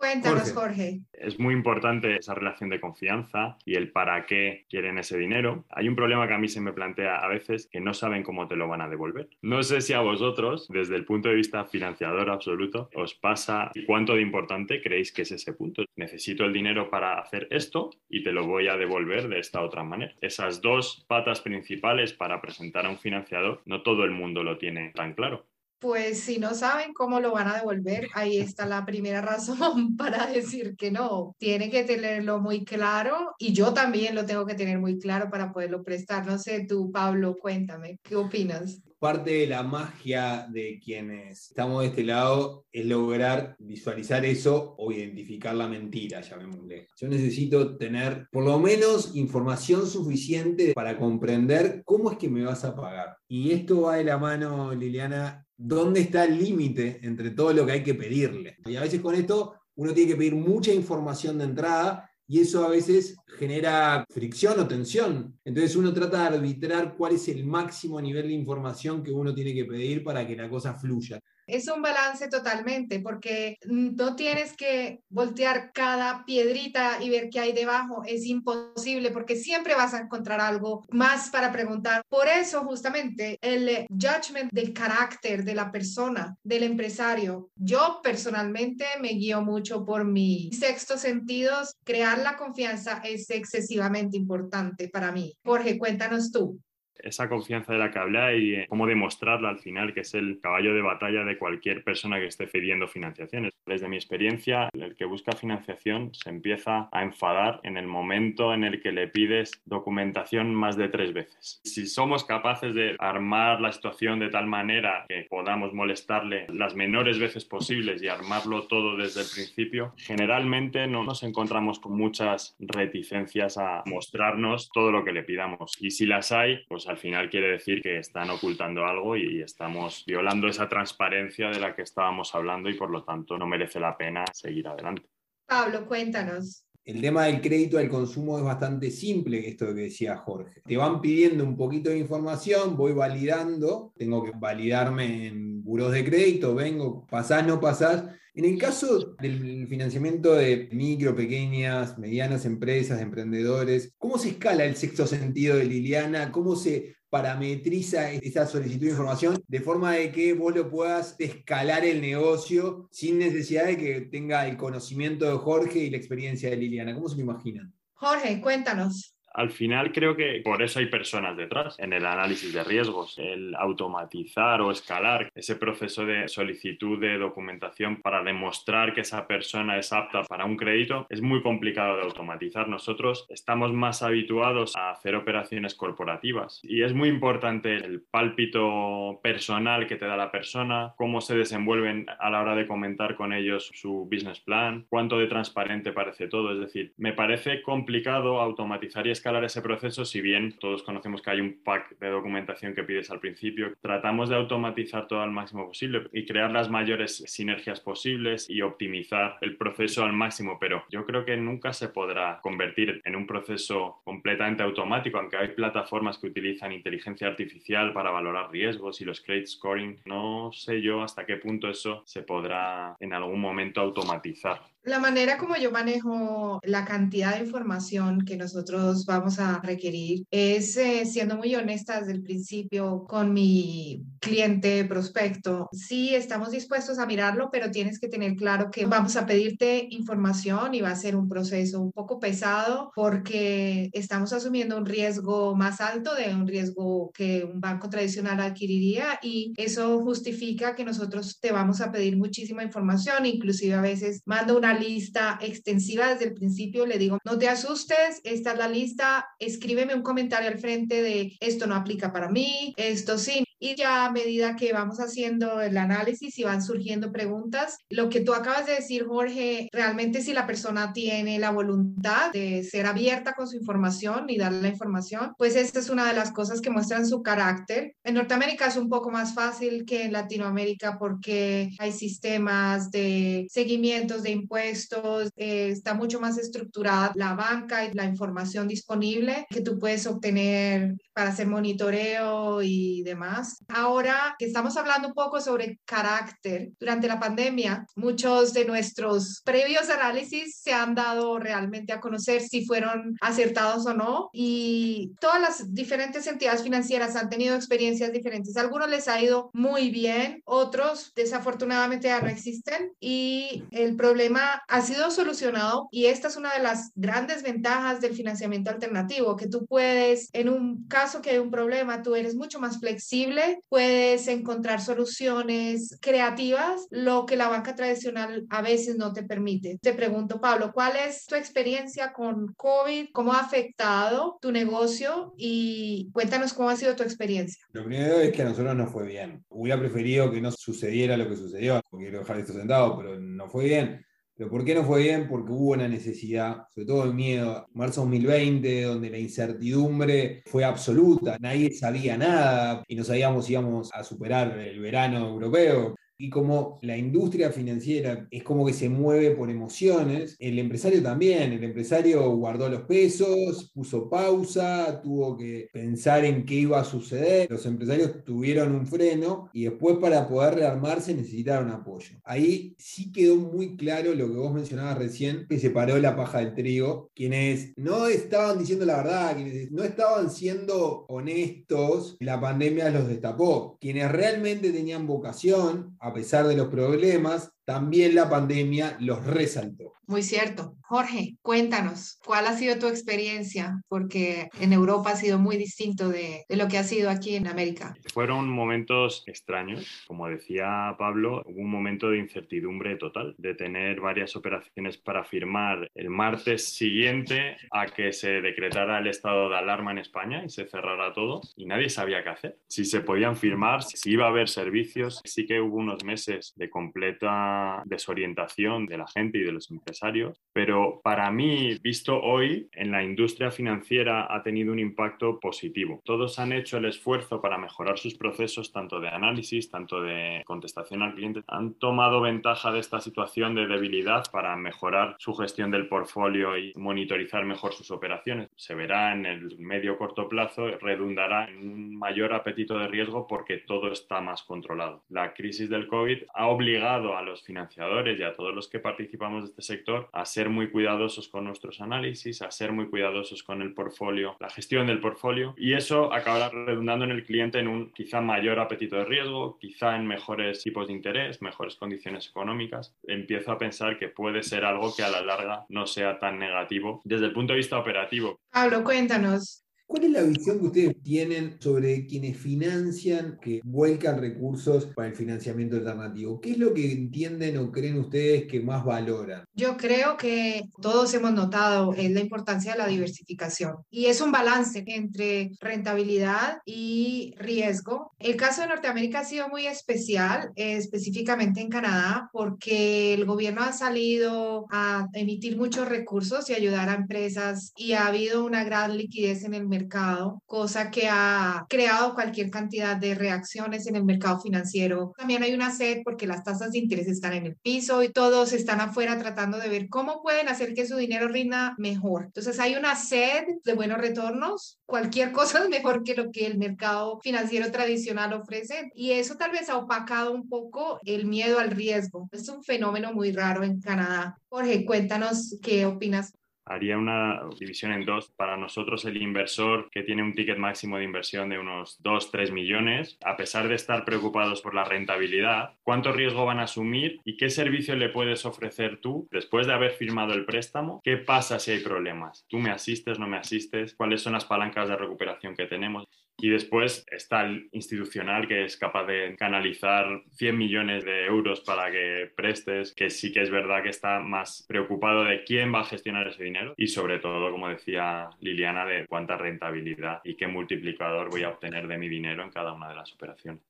Cuéntanos, 0.00 0.50
Jorge. 0.54 1.00
Es 1.12 1.38
muy 1.38 1.52
importante 1.52 2.16
esa 2.16 2.32
relación 2.32 2.70
de 2.70 2.80
confianza 2.80 3.58
y 3.66 3.74
el 3.74 3.92
para 3.92 4.24
qué 4.24 4.64
quieren 4.70 4.96
ese 4.96 5.18
dinero. 5.18 5.66
Hay 5.68 5.88
un 5.88 5.94
problema 5.94 6.26
que 6.26 6.32
a 6.32 6.38
mí 6.38 6.48
se 6.48 6.62
me 6.62 6.72
plantea 6.72 7.16
a 7.16 7.28
veces 7.28 7.68
que 7.70 7.82
no 7.82 7.92
saben 7.92 8.22
cómo 8.22 8.48
te 8.48 8.56
lo 8.56 8.66
van 8.66 8.80
a 8.80 8.88
devolver. 8.88 9.28
No 9.42 9.62
sé 9.62 9.82
si 9.82 9.92
a 9.92 10.00
vosotros, 10.00 10.68
desde 10.70 10.96
el 10.96 11.04
punto 11.04 11.28
de 11.28 11.34
vista 11.34 11.66
financiador 11.66 12.30
absoluto, 12.30 12.88
os 12.94 13.14
pasa 13.14 13.70
cuánto 13.86 14.14
de 14.14 14.22
importante 14.22 14.80
creéis 14.80 15.12
que 15.12 15.22
es 15.22 15.32
ese 15.32 15.52
punto. 15.52 15.84
Necesito 15.96 16.46
el 16.46 16.54
dinero 16.54 16.88
para 16.88 17.20
hacer 17.20 17.46
esto 17.50 17.90
y 18.08 18.22
te 18.22 18.32
lo 18.32 18.46
voy 18.46 18.68
a 18.68 18.78
devolver 18.78 19.28
de 19.28 19.38
esta 19.38 19.60
otra 19.60 19.84
manera. 19.84 20.14
Esas 20.22 20.62
dos 20.62 21.04
patas 21.08 21.42
principales 21.42 22.14
para 22.14 22.40
presentar 22.40 22.86
a 22.86 22.90
un 22.90 22.98
financiador, 22.98 23.60
no 23.66 23.82
todo 23.82 24.04
el 24.04 24.12
mundo 24.12 24.42
lo 24.42 24.56
tiene 24.56 24.92
tan 24.94 25.12
claro 25.12 25.49
pues 25.80 26.20
si 26.20 26.38
no 26.38 26.54
saben 26.54 26.92
cómo 26.92 27.20
lo 27.20 27.32
van 27.32 27.48
a 27.48 27.56
devolver, 27.56 28.08
ahí 28.14 28.38
está 28.38 28.66
la 28.66 28.84
primera 28.84 29.20
razón 29.22 29.96
para 29.96 30.26
decir 30.26 30.76
que 30.76 30.90
no. 30.90 31.34
Tienen 31.38 31.70
que 31.70 31.84
tenerlo 31.84 32.40
muy 32.40 32.64
claro 32.64 33.34
y 33.38 33.52
yo 33.52 33.72
también 33.72 34.14
lo 34.14 34.26
tengo 34.26 34.46
que 34.46 34.54
tener 34.54 34.78
muy 34.78 34.98
claro 34.98 35.30
para 35.30 35.52
poderlo 35.52 35.82
prestar. 35.82 36.26
No 36.26 36.38
sé, 36.38 36.66
tú, 36.66 36.92
Pablo, 36.92 37.36
cuéntame, 37.40 37.98
¿qué 38.02 38.16
opinas? 38.16 38.82
Parte 38.98 39.30
de 39.30 39.46
la 39.46 39.62
magia 39.62 40.46
de 40.50 40.78
quienes 40.78 41.48
estamos 41.48 41.80
de 41.80 41.88
este 41.88 42.04
lado 42.04 42.66
es 42.70 42.84
lograr 42.84 43.56
visualizar 43.58 44.26
eso 44.26 44.74
o 44.76 44.92
identificar 44.92 45.54
la 45.54 45.66
mentira, 45.66 46.20
llamémosle. 46.20 46.88
Yo 46.98 47.08
necesito 47.08 47.78
tener 47.78 48.28
por 48.30 48.44
lo 48.44 48.58
menos 48.58 49.16
información 49.16 49.86
suficiente 49.86 50.74
para 50.74 50.98
comprender 50.98 51.80
cómo 51.86 52.10
es 52.10 52.18
que 52.18 52.28
me 52.28 52.44
vas 52.44 52.62
a 52.64 52.76
pagar. 52.76 53.16
Y 53.26 53.52
esto 53.52 53.80
va 53.80 53.96
de 53.96 54.04
la 54.04 54.18
mano, 54.18 54.74
Liliana, 54.74 55.46
dónde 55.62 56.00
está 56.00 56.24
el 56.24 56.38
límite 56.38 57.00
entre 57.02 57.30
todo 57.30 57.52
lo 57.52 57.66
que 57.66 57.72
hay 57.72 57.82
que 57.82 57.94
pedirle. 57.94 58.56
Y 58.64 58.76
a 58.76 58.80
veces 58.80 59.00
con 59.00 59.14
esto 59.14 59.56
uno 59.74 59.92
tiene 59.92 60.12
que 60.12 60.16
pedir 60.16 60.34
mucha 60.34 60.72
información 60.72 61.36
de 61.36 61.44
entrada 61.44 62.10
y 62.26 62.40
eso 62.40 62.64
a 62.64 62.70
veces 62.70 63.16
genera 63.38 64.06
fricción 64.08 64.58
o 64.58 64.66
tensión. 64.66 65.38
Entonces 65.44 65.76
uno 65.76 65.92
trata 65.92 66.30
de 66.30 66.36
arbitrar 66.36 66.94
cuál 66.96 67.12
es 67.12 67.28
el 67.28 67.44
máximo 67.44 68.00
nivel 68.00 68.28
de 68.28 68.34
información 68.34 69.02
que 69.02 69.12
uno 69.12 69.34
tiene 69.34 69.52
que 69.52 69.66
pedir 69.66 70.02
para 70.02 70.26
que 70.26 70.34
la 70.34 70.48
cosa 70.48 70.74
fluya 70.74 71.20
es 71.50 71.68
un 71.68 71.82
balance 71.82 72.28
totalmente, 72.28 73.00
porque 73.00 73.56
no 73.66 74.16
tienes 74.16 74.56
que 74.56 75.00
voltear 75.08 75.72
cada 75.72 76.24
piedrita 76.24 77.02
y 77.02 77.10
ver 77.10 77.28
qué 77.30 77.40
hay 77.40 77.52
debajo, 77.52 78.02
es 78.06 78.26
imposible, 78.26 79.10
porque 79.10 79.36
siempre 79.36 79.74
vas 79.74 79.94
a 79.94 80.00
encontrar 80.00 80.40
algo 80.40 80.84
más 80.90 81.30
para 81.30 81.52
preguntar. 81.52 82.02
Por 82.08 82.28
eso, 82.28 82.64
justamente, 82.64 83.38
el 83.42 83.86
judgment 83.90 84.52
del 84.52 84.72
carácter 84.72 85.44
de 85.44 85.54
la 85.54 85.70
persona, 85.70 86.36
del 86.42 86.62
empresario. 86.62 87.50
Yo 87.56 88.00
personalmente 88.02 88.84
me 89.00 89.10
guío 89.10 89.42
mucho 89.42 89.84
por 89.84 90.04
mi 90.04 90.50
sexto 90.52 90.98
sentido. 90.98 91.56
Crear 91.84 92.18
la 92.18 92.36
confianza 92.36 93.00
es 93.04 93.30
excesivamente 93.30 94.16
importante 94.16 94.88
para 94.88 95.12
mí. 95.12 95.34
Jorge, 95.44 95.78
cuéntanos 95.78 96.30
tú 96.30 96.60
esa 97.02 97.28
confianza 97.28 97.72
de 97.72 97.78
la 97.78 97.90
que 97.90 97.98
habla 97.98 98.34
y 98.34 98.54
eh, 98.54 98.66
cómo 98.68 98.86
demostrarla 98.86 99.48
al 99.48 99.58
final, 99.58 99.94
que 99.94 100.00
es 100.00 100.14
el 100.14 100.40
caballo 100.40 100.74
de 100.74 100.82
batalla 100.82 101.24
de 101.24 101.38
cualquier 101.38 101.82
persona 101.84 102.18
que 102.18 102.26
esté 102.26 102.46
pidiendo 102.46 102.88
financiaciones. 102.88 103.52
Desde 103.66 103.88
mi 103.88 103.96
experiencia, 103.96 104.68
el 104.72 104.96
que 104.96 105.04
busca 105.04 105.32
financiación 105.32 106.14
se 106.14 106.30
empieza 106.30 106.88
a 106.92 107.02
enfadar 107.02 107.60
en 107.62 107.76
el 107.76 107.86
momento 107.86 108.52
en 108.54 108.64
el 108.64 108.82
que 108.82 108.92
le 108.92 109.08
pides 109.08 109.60
documentación 109.64 110.54
más 110.54 110.76
de 110.76 110.88
tres 110.88 111.12
veces. 111.12 111.60
Si 111.64 111.86
somos 111.86 112.24
capaces 112.24 112.74
de 112.74 112.96
armar 112.98 113.60
la 113.60 113.72
situación 113.72 114.18
de 114.18 114.28
tal 114.28 114.46
manera 114.46 115.04
que 115.08 115.26
podamos 115.28 115.72
molestarle 115.72 116.46
las 116.48 116.74
menores 116.74 117.18
veces 117.18 117.44
posibles 117.44 118.02
y 118.02 118.08
armarlo 118.08 118.66
todo 118.66 118.96
desde 118.96 119.20
el 119.22 119.26
principio, 119.32 119.94
generalmente 119.96 120.86
no 120.86 121.04
nos 121.04 121.22
encontramos 121.22 121.78
con 121.78 121.96
muchas 121.96 122.56
reticencias 122.58 123.58
a 123.58 123.82
mostrarnos 123.86 124.70
todo 124.72 124.90
lo 124.90 125.04
que 125.04 125.12
le 125.12 125.22
pidamos. 125.22 125.76
Y 125.80 125.90
si 125.90 126.06
las 126.06 126.32
hay, 126.32 126.64
pues 126.68 126.88
al 126.90 126.98
final 126.98 127.30
quiere 127.30 127.52
decir 127.52 127.80
que 127.80 127.98
están 127.98 128.30
ocultando 128.30 128.84
algo 128.84 129.16
y 129.16 129.42
estamos 129.42 130.04
violando 130.06 130.48
esa 130.48 130.68
transparencia 130.68 131.48
de 131.48 131.60
la 131.60 131.74
que 131.74 131.82
estábamos 131.82 132.34
hablando 132.34 132.68
y 132.68 132.74
por 132.74 132.90
lo 132.90 133.04
tanto 133.04 133.38
no 133.38 133.46
merece 133.46 133.78
la 133.78 133.96
pena 133.96 134.24
seguir 134.32 134.66
adelante. 134.66 135.08
Pablo, 135.46 135.86
cuéntanos. 135.86 136.64
El 136.84 137.00
tema 137.00 137.26
del 137.26 137.40
crédito 137.40 137.78
al 137.78 137.88
consumo 137.88 138.38
es 138.38 138.44
bastante 138.44 138.90
simple, 138.90 139.46
esto 139.46 139.66
que 139.66 139.82
decía 139.82 140.16
Jorge. 140.16 140.62
Te 140.66 140.76
van 140.76 141.00
pidiendo 141.00 141.44
un 141.44 141.56
poquito 141.56 141.90
de 141.90 141.98
información, 141.98 142.76
voy 142.76 142.92
validando, 142.92 143.92
tengo 143.96 144.24
que 144.24 144.32
validarme 144.34 145.28
en 145.28 145.62
buros 145.62 145.92
de 145.92 146.04
crédito, 146.04 146.54
vengo, 146.54 147.06
pasás, 147.06 147.46
no 147.46 147.60
pasás. 147.60 148.04
En 148.34 148.44
el 148.44 148.56
caso 148.58 149.14
del 149.20 149.66
financiamiento 149.68 150.34
de 150.34 150.68
micro, 150.72 151.14
pequeñas, 151.14 151.98
medianas 151.98 152.46
empresas, 152.46 153.00
emprendedores, 153.00 153.92
¿cómo 153.98 154.18
se 154.18 154.30
escala 154.30 154.64
el 154.64 154.76
sexto 154.76 155.06
sentido 155.06 155.56
de 155.56 155.64
Liliana? 155.64 156.32
¿Cómo 156.32 156.56
se 156.56 156.96
parametriza 157.10 158.12
esa 158.12 158.46
solicitud 158.46 158.86
de 158.86 158.92
información 158.92 159.42
de 159.46 159.60
forma 159.60 159.92
de 159.92 160.12
que 160.12 160.32
vos 160.32 160.54
lo 160.54 160.70
puedas 160.70 161.16
escalar 161.18 161.84
el 161.84 162.00
negocio 162.00 162.88
sin 162.92 163.18
necesidad 163.18 163.66
de 163.66 163.76
que 163.76 164.00
tenga 164.02 164.46
el 164.46 164.56
conocimiento 164.56 165.26
de 165.26 165.36
Jorge 165.36 165.80
y 165.80 165.90
la 165.90 165.96
experiencia 165.96 166.48
de 166.48 166.56
Liliana. 166.56 166.94
¿Cómo 166.94 167.08
se 167.08 167.16
lo 167.16 167.22
imaginan? 167.22 167.74
Jorge, 167.94 168.40
cuéntanos. 168.40 169.16
Al 169.32 169.50
final 169.50 169.92
creo 169.92 170.16
que 170.16 170.40
por 170.44 170.62
eso 170.62 170.78
hay 170.78 170.86
personas 170.86 171.36
detrás 171.36 171.78
en 171.78 171.92
el 171.92 172.06
análisis 172.06 172.52
de 172.52 172.64
riesgos, 172.64 173.18
el 173.18 173.54
automatizar 173.54 174.60
o 174.60 174.70
escalar 174.70 175.30
ese 175.34 175.56
proceso 175.56 176.04
de 176.04 176.28
solicitud 176.28 177.00
de 177.00 177.18
documentación 177.18 178.00
para 178.02 178.22
demostrar 178.22 178.92
que 178.94 179.02
esa 179.02 179.26
persona 179.26 179.78
es 179.78 179.92
apta 179.92 180.22
para 180.24 180.44
un 180.44 180.56
crédito 180.56 181.06
es 181.08 181.20
muy 181.20 181.42
complicado 181.42 181.96
de 181.96 182.02
automatizar. 182.02 182.68
Nosotros 182.68 183.26
estamos 183.28 183.72
más 183.72 184.02
habituados 184.02 184.76
a 184.76 184.90
hacer 184.90 185.14
operaciones 185.14 185.74
corporativas 185.74 186.60
y 186.62 186.82
es 186.82 186.92
muy 186.92 187.08
importante 187.08 187.76
el 187.76 188.02
pálpito 188.02 189.20
personal 189.22 189.86
que 189.86 189.96
te 189.96 190.06
da 190.06 190.16
la 190.16 190.30
persona, 190.30 190.94
cómo 190.96 191.20
se 191.20 191.36
desenvuelven 191.36 192.06
a 192.18 192.30
la 192.30 192.42
hora 192.42 192.54
de 192.54 192.66
comentar 192.66 193.16
con 193.16 193.32
ellos 193.32 193.70
su 193.74 194.08
business 194.10 194.40
plan, 194.40 194.86
cuánto 194.88 195.18
de 195.18 195.26
transparente 195.26 195.92
parece 195.92 196.28
todo. 196.28 196.52
Es 196.52 196.60
decir, 196.60 196.92
me 196.96 197.12
parece 197.12 197.62
complicado 197.62 198.40
automatizar 198.40 199.06
y 199.06 199.10
escalar 199.20 199.44
ese 199.44 199.60
proceso, 199.60 200.04
si 200.06 200.22
bien 200.22 200.54
todos 200.58 200.82
conocemos 200.82 201.20
que 201.20 201.30
hay 201.30 201.40
un 201.40 201.62
pack 201.62 201.98
de 201.98 202.08
documentación 202.08 202.74
que 202.74 202.82
pides 202.82 203.10
al 203.10 203.20
principio, 203.20 203.74
tratamos 203.82 204.30
de 204.30 204.36
automatizar 204.36 205.06
todo 205.06 205.20
al 205.20 205.30
máximo 205.30 205.66
posible 205.66 206.08
y 206.12 206.24
crear 206.24 206.50
las 206.50 206.70
mayores 206.70 207.22
sinergias 207.26 207.80
posibles 207.80 208.48
y 208.48 208.62
optimizar 208.62 209.36
el 209.42 209.56
proceso 209.56 210.04
al 210.04 210.14
máximo, 210.14 210.58
pero 210.58 210.84
yo 210.90 211.04
creo 211.04 211.24
que 211.24 211.36
nunca 211.36 211.74
se 211.74 211.88
podrá 211.88 212.40
convertir 212.42 213.02
en 213.04 213.14
un 213.14 213.26
proceso 213.26 214.00
completamente 214.04 214.62
automático, 214.62 215.18
aunque 215.18 215.36
hay 215.36 215.48
plataformas 215.48 216.16
que 216.16 216.28
utilizan 216.28 216.72
inteligencia 216.72 217.28
artificial 217.28 217.92
para 217.92 218.10
valorar 218.10 218.50
riesgos 218.50 219.00
y 219.02 219.04
los 219.04 219.20
credit 219.20 219.46
scoring, 219.46 220.00
no 220.06 220.50
sé 220.52 220.80
yo 220.80 221.02
hasta 221.02 221.26
qué 221.26 221.36
punto 221.36 221.68
eso 221.68 222.02
se 222.06 222.22
podrá 222.22 222.96
en 223.00 223.12
algún 223.12 223.40
momento 223.40 223.82
automatizar. 223.82 224.62
La 224.82 224.98
manera 224.98 225.36
como 225.36 225.56
yo 225.56 225.70
manejo 225.70 226.58
la 226.62 226.86
cantidad 226.86 227.34
de 227.34 227.44
información 227.44 228.24
que 228.24 228.38
nosotros 228.38 229.04
vamos 229.04 229.38
a 229.38 229.60
requerir 229.60 230.24
es 230.30 230.74
eh, 230.78 231.04
siendo 231.04 231.36
muy 231.36 231.54
honesta 231.54 232.00
desde 232.00 232.12
el 232.12 232.22
principio 232.22 233.04
con 233.06 233.34
mi 233.34 234.02
cliente 234.20 234.82
prospecto. 234.86 235.68
Sí, 235.72 236.14
estamos 236.14 236.50
dispuestos 236.50 236.98
a 236.98 237.04
mirarlo, 237.04 237.50
pero 237.52 237.70
tienes 237.70 238.00
que 238.00 238.08
tener 238.08 238.36
claro 238.36 238.70
que 238.70 238.86
vamos 238.86 239.16
a 239.16 239.26
pedirte 239.26 239.86
información 239.90 240.74
y 240.74 240.80
va 240.80 240.90
a 240.90 240.96
ser 240.96 241.14
un 241.14 241.28
proceso 241.28 241.80
un 241.80 241.92
poco 241.92 242.18
pesado 242.18 242.90
porque 242.94 243.90
estamos 243.92 244.32
asumiendo 244.32 244.78
un 244.78 244.86
riesgo 244.86 245.54
más 245.54 245.82
alto 245.82 246.14
de 246.14 246.34
un 246.34 246.46
riesgo 246.46 247.10
que 247.12 247.44
un 247.44 247.60
banco 247.60 247.90
tradicional 247.90 248.40
adquiriría 248.40 249.18
y 249.22 249.52
eso 249.58 250.00
justifica 250.00 250.74
que 250.74 250.84
nosotros 250.84 251.38
te 251.38 251.52
vamos 251.52 251.82
a 251.82 251.92
pedir 251.92 252.16
muchísima 252.16 252.62
información, 252.62 253.26
inclusive 253.26 253.74
a 253.74 253.82
veces 253.82 254.22
mando 254.24 254.56
una 254.56 254.69
lista 254.74 255.38
extensiva 255.40 256.08
desde 256.08 256.26
el 256.26 256.34
principio, 256.34 256.86
le 256.86 256.98
digo, 256.98 257.18
no 257.24 257.38
te 257.38 257.48
asustes, 257.48 258.20
esta 258.24 258.52
es 258.52 258.58
la 258.58 258.68
lista, 258.68 259.28
escríbeme 259.38 259.94
un 259.94 260.02
comentario 260.02 260.48
al 260.48 260.58
frente 260.58 261.02
de 261.02 261.36
esto 261.40 261.66
no 261.66 261.74
aplica 261.74 262.12
para 262.12 262.28
mí, 262.28 262.74
esto 262.76 263.18
sí. 263.18 263.44
Y 263.60 263.76
ya 263.76 264.06
a 264.06 264.10
medida 264.10 264.56
que 264.56 264.72
vamos 264.72 264.98
haciendo 264.98 265.60
el 265.60 265.76
análisis 265.76 266.38
y 266.38 266.44
van 266.44 266.62
surgiendo 266.62 267.12
preguntas, 267.12 267.76
lo 267.90 268.08
que 268.08 268.20
tú 268.20 268.32
acabas 268.32 268.66
de 268.66 268.76
decir, 268.76 269.04
Jorge, 269.06 269.68
realmente 269.72 270.22
si 270.22 270.32
la 270.32 270.46
persona 270.46 270.92
tiene 270.92 271.38
la 271.38 271.50
voluntad 271.50 272.32
de 272.32 272.64
ser 272.64 272.86
abierta 272.86 273.34
con 273.34 273.46
su 273.46 273.56
información 273.56 274.30
y 274.30 274.38
darle 274.38 274.62
la 274.62 274.68
información, 274.68 275.34
pues 275.36 275.56
esta 275.56 275.78
es 275.78 275.90
una 275.90 276.08
de 276.08 276.14
las 276.14 276.32
cosas 276.32 276.60
que 276.60 276.70
muestran 276.70 277.06
su 277.06 277.22
carácter. 277.22 277.94
En 278.02 278.14
Norteamérica 278.14 278.66
es 278.66 278.76
un 278.76 278.88
poco 278.88 279.10
más 279.10 279.34
fácil 279.34 279.84
que 279.84 280.04
en 280.04 280.12
Latinoamérica 280.12 280.98
porque 280.98 281.70
hay 281.78 281.92
sistemas 281.92 282.90
de 282.90 283.46
seguimientos 283.50 284.22
de 284.22 284.30
impuestos, 284.30 285.30
eh, 285.36 285.68
está 285.68 285.94
mucho 285.94 286.18
más 286.18 286.38
estructurada 286.38 287.12
la 287.14 287.34
banca 287.34 287.84
y 287.84 287.92
la 287.92 288.04
información 288.04 288.68
disponible 288.68 289.46
que 289.50 289.60
tú 289.60 289.78
puedes 289.78 290.06
obtener 290.06 290.96
para 291.12 291.30
hacer 291.30 291.46
monitoreo 291.46 292.62
y 292.62 293.02
demás. 293.02 293.49
Ahora 293.68 294.34
que 294.38 294.46
estamos 294.46 294.76
hablando 294.76 295.08
un 295.08 295.14
poco 295.14 295.40
sobre 295.40 295.78
carácter, 295.84 296.70
durante 296.78 297.08
la 297.08 297.20
pandemia, 297.20 297.86
muchos 297.96 298.52
de 298.52 298.64
nuestros 298.64 299.42
previos 299.44 299.90
análisis 299.90 300.58
se 300.60 300.72
han 300.72 300.94
dado 300.94 301.38
realmente 301.38 301.92
a 301.92 302.00
conocer 302.00 302.42
si 302.42 302.64
fueron 302.64 303.16
acertados 303.20 303.86
o 303.86 303.94
no 303.94 304.30
y 304.32 305.12
todas 305.20 305.40
las 305.40 305.74
diferentes 305.74 306.26
entidades 306.26 306.62
financieras 306.62 307.16
han 307.16 307.28
tenido 307.28 307.56
experiencias 307.56 308.12
diferentes. 308.12 308.56
algunos 308.56 308.88
les 308.88 309.08
ha 309.08 309.20
ido 309.20 309.50
muy 309.52 309.90
bien, 309.90 310.42
otros 310.44 311.12
desafortunadamente 311.14 312.08
ya 312.08 312.20
no 312.20 312.28
existen 312.28 312.92
y 313.00 313.64
el 313.70 313.96
problema 313.96 314.62
ha 314.68 314.80
sido 314.82 315.10
solucionado 315.10 315.88
y 315.90 316.06
esta 316.06 316.28
es 316.28 316.36
una 316.36 316.54
de 316.54 316.62
las 316.62 316.92
grandes 316.94 317.42
ventajas 317.42 318.00
del 318.00 318.14
financiamiento 318.14 318.70
alternativo, 318.70 319.36
que 319.36 319.48
tú 319.48 319.66
puedes, 319.66 320.30
en 320.32 320.48
un 320.48 320.86
caso 320.88 321.20
que 321.22 321.30
hay 321.30 321.38
un 321.38 321.50
problema, 321.50 322.02
tú 322.02 322.14
eres 322.14 322.34
mucho 322.34 322.60
más 322.60 322.78
flexible 322.78 323.39
puedes 323.68 324.28
encontrar 324.28 324.80
soluciones 324.80 325.98
creativas, 326.00 326.86
lo 326.90 327.26
que 327.26 327.36
la 327.36 327.48
banca 327.48 327.74
tradicional 327.74 328.46
a 328.50 328.62
veces 328.62 328.96
no 328.96 329.12
te 329.12 329.22
permite. 329.22 329.78
Te 329.80 329.92
pregunto, 329.92 330.40
Pablo, 330.40 330.72
¿cuál 330.72 330.94
es 330.96 331.26
tu 331.26 331.34
experiencia 331.34 332.12
con 332.12 332.54
COVID? 332.54 333.08
¿Cómo 333.12 333.32
ha 333.32 333.40
afectado 333.40 334.38
tu 334.40 334.52
negocio? 334.52 335.34
Y 335.36 336.10
cuéntanos 336.12 336.52
cómo 336.52 336.70
ha 336.70 336.76
sido 336.76 336.96
tu 336.96 337.02
experiencia. 337.02 337.64
Lo 337.72 337.84
primero 337.84 338.20
es 338.20 338.32
que 338.32 338.42
a 338.42 338.46
nosotros 338.46 338.74
no 338.74 338.86
fue 338.86 339.06
bien. 339.06 339.44
Hubiera 339.48 339.78
preferido 339.78 340.30
que 340.30 340.40
no 340.40 340.50
sucediera 340.52 341.16
lo 341.16 341.28
que 341.28 341.36
sucedió. 341.36 341.80
Quiero 341.90 342.20
dejar 342.20 342.38
esto 342.38 342.52
sentado, 342.52 342.96
pero 342.96 343.18
no 343.18 343.48
fue 343.48 343.64
bien. 343.64 344.04
Pero 344.40 344.50
¿por 344.50 344.64
qué 344.64 344.74
no 344.74 344.84
fue 344.84 345.02
bien? 345.02 345.28
Porque 345.28 345.52
hubo 345.52 345.72
una 345.72 345.86
necesidad, 345.86 346.66
sobre 346.74 346.86
todo 346.86 347.04
el 347.04 347.12
miedo. 347.12 347.66
Marzo 347.74 348.00
2020, 348.00 348.84
donde 348.84 349.10
la 349.10 349.18
incertidumbre 349.18 350.42
fue 350.46 350.64
absoluta, 350.64 351.36
nadie 351.38 351.70
sabía 351.74 352.16
nada 352.16 352.82
y 352.88 352.94
no 352.96 353.04
sabíamos 353.04 353.44
si 353.44 353.52
íbamos 353.52 353.90
a 353.92 354.02
superar 354.02 354.58
el 354.58 354.80
verano 354.80 355.28
europeo. 355.28 355.94
Y 356.20 356.28
como 356.28 356.78
la 356.82 356.98
industria 356.98 357.50
financiera 357.50 358.28
es 358.30 358.42
como 358.42 358.66
que 358.66 358.74
se 358.74 358.90
mueve 358.90 359.30
por 359.30 359.48
emociones, 359.48 360.36
el 360.38 360.58
empresario 360.58 361.02
también, 361.02 361.54
el 361.54 361.64
empresario 361.64 362.28
guardó 362.36 362.68
los 362.68 362.82
pesos, 362.82 363.70
puso 363.74 364.10
pausa, 364.10 365.00
tuvo 365.00 365.38
que 365.38 365.70
pensar 365.72 366.26
en 366.26 366.44
qué 366.44 366.56
iba 366.56 366.78
a 366.78 366.84
suceder, 366.84 367.50
los 367.50 367.64
empresarios 367.64 368.22
tuvieron 368.22 368.74
un 368.74 368.86
freno 368.86 369.48
y 369.54 369.64
después 369.64 369.96
para 369.96 370.28
poder 370.28 370.56
rearmarse 370.56 371.14
necesitaron 371.14 371.70
apoyo. 371.70 372.18
Ahí 372.24 372.74
sí 372.78 373.10
quedó 373.12 373.36
muy 373.36 373.78
claro 373.78 374.14
lo 374.14 374.26
que 374.26 374.38
vos 374.38 374.52
mencionabas 374.52 374.98
recién, 374.98 375.46
que 375.48 375.58
se 375.58 375.70
paró 375.70 375.98
la 375.98 376.16
paja 376.16 376.40
del 376.40 376.54
trigo, 376.54 377.10
quienes 377.14 377.72
no 377.76 378.08
estaban 378.08 378.58
diciendo 378.58 378.84
la 378.84 378.98
verdad, 378.98 379.36
quienes 379.36 379.72
no 379.72 379.84
estaban 379.84 380.30
siendo 380.30 381.06
honestos, 381.08 382.18
la 382.20 382.38
pandemia 382.38 382.90
los 382.90 383.08
destapó, 383.08 383.78
quienes 383.80 384.12
realmente 384.12 384.70
tenían 384.70 385.06
vocación, 385.06 385.96
a 385.98 386.09
pesar 386.12 386.46
de 386.46 386.56
los 386.56 386.68
problemas, 386.68 387.52
también 387.64 388.14
la 388.14 388.28
pandemia 388.28 388.96
los 389.00 389.24
resaltó. 389.24 389.94
Muy 390.06 390.24
cierto. 390.24 390.74
Jorge, 390.82 391.36
cuéntanos, 391.40 392.18
¿cuál 392.24 392.48
ha 392.48 392.54
sido 392.54 392.80
tu 392.80 392.88
experiencia? 392.88 393.80
Porque 393.86 394.48
en 394.60 394.72
Europa 394.72 395.10
ha 395.10 395.16
sido 395.16 395.38
muy 395.38 395.56
distinto 395.56 396.08
de, 396.08 396.44
de, 396.48 396.56
lo 396.56 396.66
que 396.66 396.78
ha 396.78 396.82
sido 396.82 397.10
aquí 397.10 397.36
en 397.36 397.46
América. 397.46 397.94
Fueron 398.12 398.50
momentos 398.50 399.22
extraños. 399.28 400.02
Como 400.08 400.26
decía 400.26 400.96
Pablo, 400.98 401.44
hubo 401.46 401.60
un 401.60 401.70
momento 401.70 402.10
de 402.10 402.18
incertidumbre 402.18 402.96
total, 402.96 403.36
de 403.38 403.54
tener 403.54 404.00
varias 404.00 404.34
operaciones 404.34 404.98
para 404.98 405.22
firmar 405.22 405.88
el 405.94 406.10
martes 406.10 406.74
siguiente 406.74 407.56
a 407.70 407.86
que 407.86 408.12
se 408.12 408.40
decretara 408.40 408.98
el 408.98 409.06
estado 409.06 409.48
de 409.48 409.58
alarma 409.58 409.92
en 409.92 409.98
España 409.98 410.42
y 410.44 410.48
se 410.48 410.66
cerrara 410.66 411.12
todo 411.12 411.40
y 411.54 411.66
nadie 411.66 411.88
sabía 411.88 412.24
qué 412.24 412.30
hacer. 412.30 412.58
Si 412.66 412.84
se 412.84 413.00
podían 413.02 413.36
firmar, 413.36 413.84
si 413.84 414.10
iba 414.10 414.24
a 414.24 414.30
haber 414.30 414.48
servicios. 414.48 415.20
Sí 415.24 415.46
que 415.46 415.60
hubo 415.60 415.76
unos 415.76 416.04
meses 416.04 416.52
de 416.56 416.68
completa 416.68 417.59
desorientación 417.84 418.86
de 418.86 418.98
la 418.98 419.06
gente 419.06 419.38
y 419.38 419.42
de 419.42 419.52
los 419.52 419.70
empresarios, 419.70 420.40
pero 420.52 421.00
para 421.02 421.30
mí, 421.30 421.76
visto 421.82 422.20
hoy, 422.20 422.68
en 422.72 422.90
la 422.90 423.02
industria 423.02 423.50
financiera 423.50 424.26
ha 424.34 424.42
tenido 424.42 424.72
un 424.72 424.78
impacto 424.78 425.38
positivo. 425.40 426.00
Todos 426.04 426.38
han 426.38 426.52
hecho 426.52 426.78
el 426.78 426.86
esfuerzo 426.86 427.40
para 427.40 427.58
mejorar 427.58 427.98
sus 427.98 428.14
procesos, 428.14 428.72
tanto 428.72 429.00
de 429.00 429.08
análisis, 429.08 429.70
tanto 429.70 430.00
de 430.02 430.42
contestación 430.46 431.02
al 431.02 431.14
cliente. 431.14 431.42
Han 431.48 431.74
tomado 431.74 432.20
ventaja 432.20 432.72
de 432.72 432.80
esta 432.80 433.00
situación 433.00 433.54
de 433.54 433.66
debilidad 433.66 434.24
para 434.30 434.56
mejorar 434.56 435.16
su 435.18 435.34
gestión 435.34 435.70
del 435.70 435.88
portfolio 435.88 436.56
y 436.56 436.72
monitorizar 436.76 437.44
mejor 437.44 437.72
sus 437.72 437.90
operaciones. 437.90 438.48
Se 438.56 438.74
verá 438.74 439.12
en 439.12 439.26
el 439.26 439.58
medio 439.58 439.96
corto 439.98 440.28
plazo, 440.28 440.66
redundará 440.78 441.48
en 441.48 441.58
un 441.58 441.96
mayor 441.96 442.32
apetito 442.32 442.78
de 442.78 442.88
riesgo 442.88 443.26
porque 443.26 443.58
todo 443.58 443.92
está 443.92 444.20
más 444.20 444.42
controlado. 444.42 445.04
La 445.08 445.34
crisis 445.34 445.68
del 445.68 445.86
COVID 445.86 446.24
ha 446.34 446.46
obligado 446.48 447.16
a 447.16 447.22
los 447.22 447.39
financiadores 447.42 448.18
y 448.18 448.22
a 448.22 448.34
todos 448.34 448.54
los 448.54 448.68
que 448.68 448.78
participamos 448.78 449.44
de 449.44 449.50
este 449.50 449.62
sector 449.62 450.08
a 450.12 450.24
ser 450.24 450.48
muy 450.48 450.70
cuidadosos 450.70 451.28
con 451.28 451.44
nuestros 451.44 451.80
análisis, 451.80 452.42
a 452.42 452.50
ser 452.50 452.72
muy 452.72 452.88
cuidadosos 452.88 453.42
con 453.42 453.62
el 453.62 453.74
portfolio, 453.74 454.36
la 454.40 454.50
gestión 454.50 454.86
del 454.86 455.00
portfolio 455.00 455.54
y 455.56 455.74
eso 455.74 456.12
acabará 456.12 456.48
redundando 456.48 457.04
en 457.04 457.12
el 457.12 457.24
cliente 457.24 457.58
en 457.58 457.68
un 457.68 457.90
quizá 457.90 458.20
mayor 458.20 458.58
apetito 458.58 458.96
de 458.96 459.04
riesgo, 459.04 459.58
quizá 459.58 459.96
en 459.96 460.06
mejores 460.06 460.62
tipos 460.62 460.86
de 460.86 460.92
interés, 460.92 461.42
mejores 461.42 461.76
condiciones 461.76 462.28
económicas. 462.28 462.94
Empiezo 463.04 463.52
a 463.52 463.58
pensar 463.58 463.98
que 463.98 464.08
puede 464.08 464.42
ser 464.42 464.64
algo 464.64 464.94
que 464.94 465.02
a 465.02 465.08
la 465.08 465.22
larga 465.22 465.64
no 465.68 465.86
sea 465.86 466.18
tan 466.18 466.38
negativo 466.38 467.00
desde 467.04 467.26
el 467.26 467.32
punto 467.32 467.52
de 467.52 467.58
vista 467.58 467.78
operativo. 467.78 468.40
Pablo, 468.50 468.84
cuéntanos, 468.84 469.64
¿Cuál 469.90 470.04
es 470.04 470.10
la 470.12 470.22
visión 470.22 470.60
que 470.60 470.66
ustedes 470.66 471.02
tienen 471.02 471.56
sobre 471.58 472.06
quienes 472.06 472.38
financian, 472.38 473.40
que 473.42 473.60
vuelcan 473.64 474.20
recursos 474.20 474.86
para 474.94 475.08
el 475.08 475.16
financiamiento 475.16 475.74
alternativo? 475.74 476.40
¿Qué 476.40 476.52
es 476.52 476.58
lo 476.58 476.72
que 476.72 476.92
entienden 476.92 477.56
o 477.56 477.72
creen 477.72 477.98
ustedes 477.98 478.46
que 478.46 478.60
más 478.60 478.84
valoran? 478.84 479.42
Yo 479.52 479.76
creo 479.76 480.16
que 480.16 480.62
todos 480.80 481.12
hemos 481.14 481.32
notado 481.32 481.92
es 481.94 482.08
la 482.12 482.20
importancia 482.20 482.70
de 482.70 482.78
la 482.78 482.86
diversificación 482.86 483.78
y 483.90 484.04
es 484.06 484.20
un 484.20 484.30
balance 484.30 484.84
entre 484.86 485.50
rentabilidad 485.58 486.58
y 486.64 487.34
riesgo. 487.36 488.12
El 488.20 488.36
caso 488.36 488.60
de 488.60 488.68
Norteamérica 488.68 489.18
ha 489.18 489.24
sido 489.24 489.48
muy 489.48 489.66
especial, 489.66 490.52
específicamente 490.54 491.60
en 491.62 491.68
Canadá, 491.68 492.30
porque 492.32 493.12
el 493.12 493.24
gobierno 493.24 493.62
ha 493.62 493.72
salido 493.72 494.66
a 494.70 495.08
emitir 495.14 495.56
muchos 495.56 495.88
recursos 495.88 496.48
y 496.48 496.54
ayudar 496.54 496.90
a 496.90 496.94
empresas 496.94 497.72
y 497.76 497.94
ha 497.94 498.06
habido 498.06 498.44
una 498.44 498.62
gran 498.62 498.96
liquidez 498.96 499.42
en 499.42 499.54
el 499.54 499.66
mercado 499.66 499.79
mercado, 499.80 500.42
cosa 500.46 500.90
que 500.90 501.08
ha 501.08 501.66
creado 501.68 502.14
cualquier 502.14 502.50
cantidad 502.50 502.96
de 502.96 503.14
reacciones 503.14 503.86
en 503.86 503.96
el 503.96 504.04
mercado 504.04 504.40
financiero. 504.40 505.12
También 505.16 505.42
hay 505.42 505.54
una 505.54 505.70
sed 505.70 506.02
porque 506.04 506.26
las 506.26 506.44
tasas 506.44 506.72
de 506.72 506.78
interés 506.78 507.08
están 507.08 507.32
en 507.32 507.46
el 507.46 507.56
piso 507.56 508.02
y 508.02 508.10
todos 508.10 508.52
están 508.52 508.80
afuera 508.80 509.18
tratando 509.18 509.58
de 509.58 509.68
ver 509.68 509.88
cómo 509.88 510.22
pueden 510.22 510.48
hacer 510.48 510.74
que 510.74 510.86
su 510.86 510.96
dinero 510.96 511.28
rinda 511.28 511.74
mejor. 511.78 512.24
Entonces 512.24 512.58
hay 512.60 512.76
una 512.76 512.96
sed 512.96 513.44
de 513.64 513.74
buenos 513.74 513.98
retornos. 513.98 514.78
Cualquier 514.86 515.32
cosa 515.40 515.62
es 515.62 515.68
mejor 515.68 516.02
que 516.02 516.14
lo 516.14 516.30
que 516.30 516.46
el 516.46 516.58
mercado 516.58 517.20
financiero 517.20 517.70
tradicional 517.70 518.32
ofrece 518.34 518.90
y 518.94 519.12
eso 519.12 519.36
tal 519.36 519.52
vez 519.52 519.68
ha 519.68 519.76
opacado 519.76 520.32
un 520.32 520.48
poco 520.48 521.00
el 521.04 521.26
miedo 521.26 521.58
al 521.58 521.70
riesgo. 521.70 522.28
Es 522.32 522.48
un 522.48 522.62
fenómeno 522.62 523.12
muy 523.12 523.32
raro 523.32 523.64
en 523.64 523.80
Canadá. 523.80 524.36
Jorge, 524.48 524.84
cuéntanos 524.84 525.56
qué 525.62 525.86
opinas 525.86 526.32
haría 526.70 526.96
una 526.96 527.42
división 527.58 527.92
en 527.92 528.04
dos. 528.04 528.30
Para 528.36 528.56
nosotros, 528.56 529.04
el 529.04 529.20
inversor 529.20 529.90
que 529.90 530.02
tiene 530.02 530.22
un 530.22 530.34
ticket 530.34 530.56
máximo 530.56 530.98
de 530.98 531.04
inversión 531.04 531.48
de 531.48 531.58
unos 531.58 532.00
2, 532.02 532.30
3 532.30 532.52
millones, 532.52 533.18
a 533.24 533.36
pesar 533.36 533.68
de 533.68 533.74
estar 533.74 534.04
preocupados 534.04 534.62
por 534.62 534.74
la 534.74 534.84
rentabilidad, 534.84 535.74
¿cuánto 535.82 536.12
riesgo 536.12 536.46
van 536.46 536.60
a 536.60 536.64
asumir 536.64 537.20
y 537.24 537.36
qué 537.36 537.50
servicio 537.50 537.96
le 537.96 538.08
puedes 538.08 538.46
ofrecer 538.46 539.00
tú 539.00 539.28
después 539.32 539.66
de 539.66 539.74
haber 539.74 539.92
firmado 539.92 540.32
el 540.32 540.44
préstamo? 540.44 541.00
¿Qué 541.02 541.16
pasa 541.16 541.58
si 541.58 541.72
hay 541.72 541.80
problemas? 541.80 542.46
¿Tú 542.48 542.58
me 542.58 542.70
asistes, 542.70 543.18
no 543.18 543.26
me 543.26 543.36
asistes? 543.36 543.94
¿Cuáles 543.96 544.22
son 544.22 544.34
las 544.34 544.44
palancas 544.44 544.88
de 544.88 544.96
recuperación 544.96 545.56
que 545.56 545.66
tenemos? 545.66 546.06
Y 546.40 546.48
después 546.48 547.04
está 547.10 547.44
el 547.44 547.68
institucional 547.72 548.48
que 548.48 548.64
es 548.64 548.76
capaz 548.76 549.04
de 549.06 549.36
canalizar 549.36 550.22
100 550.32 550.56
millones 550.56 551.04
de 551.04 551.26
euros 551.26 551.60
para 551.60 551.90
que 551.90 552.30
prestes, 552.34 552.94
que 552.94 553.10
sí 553.10 553.32
que 553.32 553.42
es 553.42 553.50
verdad 553.50 553.82
que 553.82 553.90
está 553.90 554.20
más 554.20 554.64
preocupado 554.68 555.24
de 555.24 555.44
quién 555.44 555.72
va 555.74 555.80
a 555.80 555.84
gestionar 555.84 556.28
ese 556.28 556.44
dinero 556.44 556.74
y 556.76 556.88
sobre 556.88 557.18
todo, 557.18 557.50
como 557.50 557.68
decía 557.68 558.30
Liliana, 558.40 558.86
de 558.86 559.06
cuánta 559.06 559.36
rentabilidad 559.36 560.20
y 560.24 560.34
qué 560.34 560.46
multiplicador 560.46 561.30
voy 561.30 561.42
a 561.42 561.50
obtener 561.50 561.86
de 561.86 561.98
mi 561.98 562.08
dinero 562.08 562.42
en 562.42 562.50
cada 562.50 562.72
una 562.72 562.88
de 562.88 562.94
las 562.94 563.12
operaciones 563.12 563.62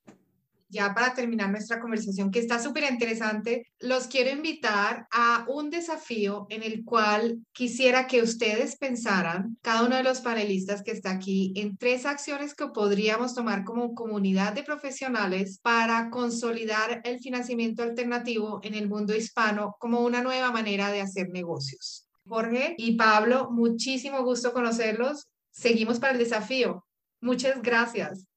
ya 0.71 0.93
para 0.93 1.13
terminar 1.13 1.51
nuestra 1.51 1.79
conversación, 1.79 2.31
que 2.31 2.39
está 2.39 2.59
súper 2.59 2.91
interesante, 2.91 3.67
los 3.79 4.07
quiero 4.07 4.31
invitar 4.31 5.07
a 5.11 5.45
un 5.47 5.69
desafío 5.69 6.47
en 6.49 6.63
el 6.63 6.83
cual 6.83 7.45
quisiera 7.51 8.07
que 8.07 8.21
ustedes 8.21 8.77
pensaran, 8.77 9.57
cada 9.61 9.83
uno 9.83 9.97
de 9.97 10.03
los 10.03 10.21
panelistas 10.21 10.81
que 10.81 10.91
está 10.91 11.11
aquí, 11.11 11.53
en 11.55 11.77
tres 11.77 12.05
acciones 12.05 12.55
que 12.55 12.67
podríamos 12.67 13.35
tomar 13.35 13.63
como 13.63 13.93
comunidad 13.93 14.53
de 14.53 14.63
profesionales 14.63 15.59
para 15.61 16.09
consolidar 16.09 17.01
el 17.03 17.19
financiamiento 17.19 17.83
alternativo 17.83 18.61
en 18.63 18.73
el 18.73 18.87
mundo 18.87 19.15
hispano 19.15 19.75
como 19.79 20.01
una 20.01 20.23
nueva 20.23 20.51
manera 20.51 20.91
de 20.91 21.01
hacer 21.01 21.29
negocios. 21.29 22.07
Jorge 22.25 22.75
y 22.77 22.95
Pablo, 22.95 23.49
muchísimo 23.51 24.23
gusto 24.23 24.53
conocerlos. 24.53 25.27
Seguimos 25.51 25.99
para 25.99 26.13
el 26.13 26.19
desafío. 26.19 26.85
Muchas 27.19 27.61
gracias. 27.61 28.30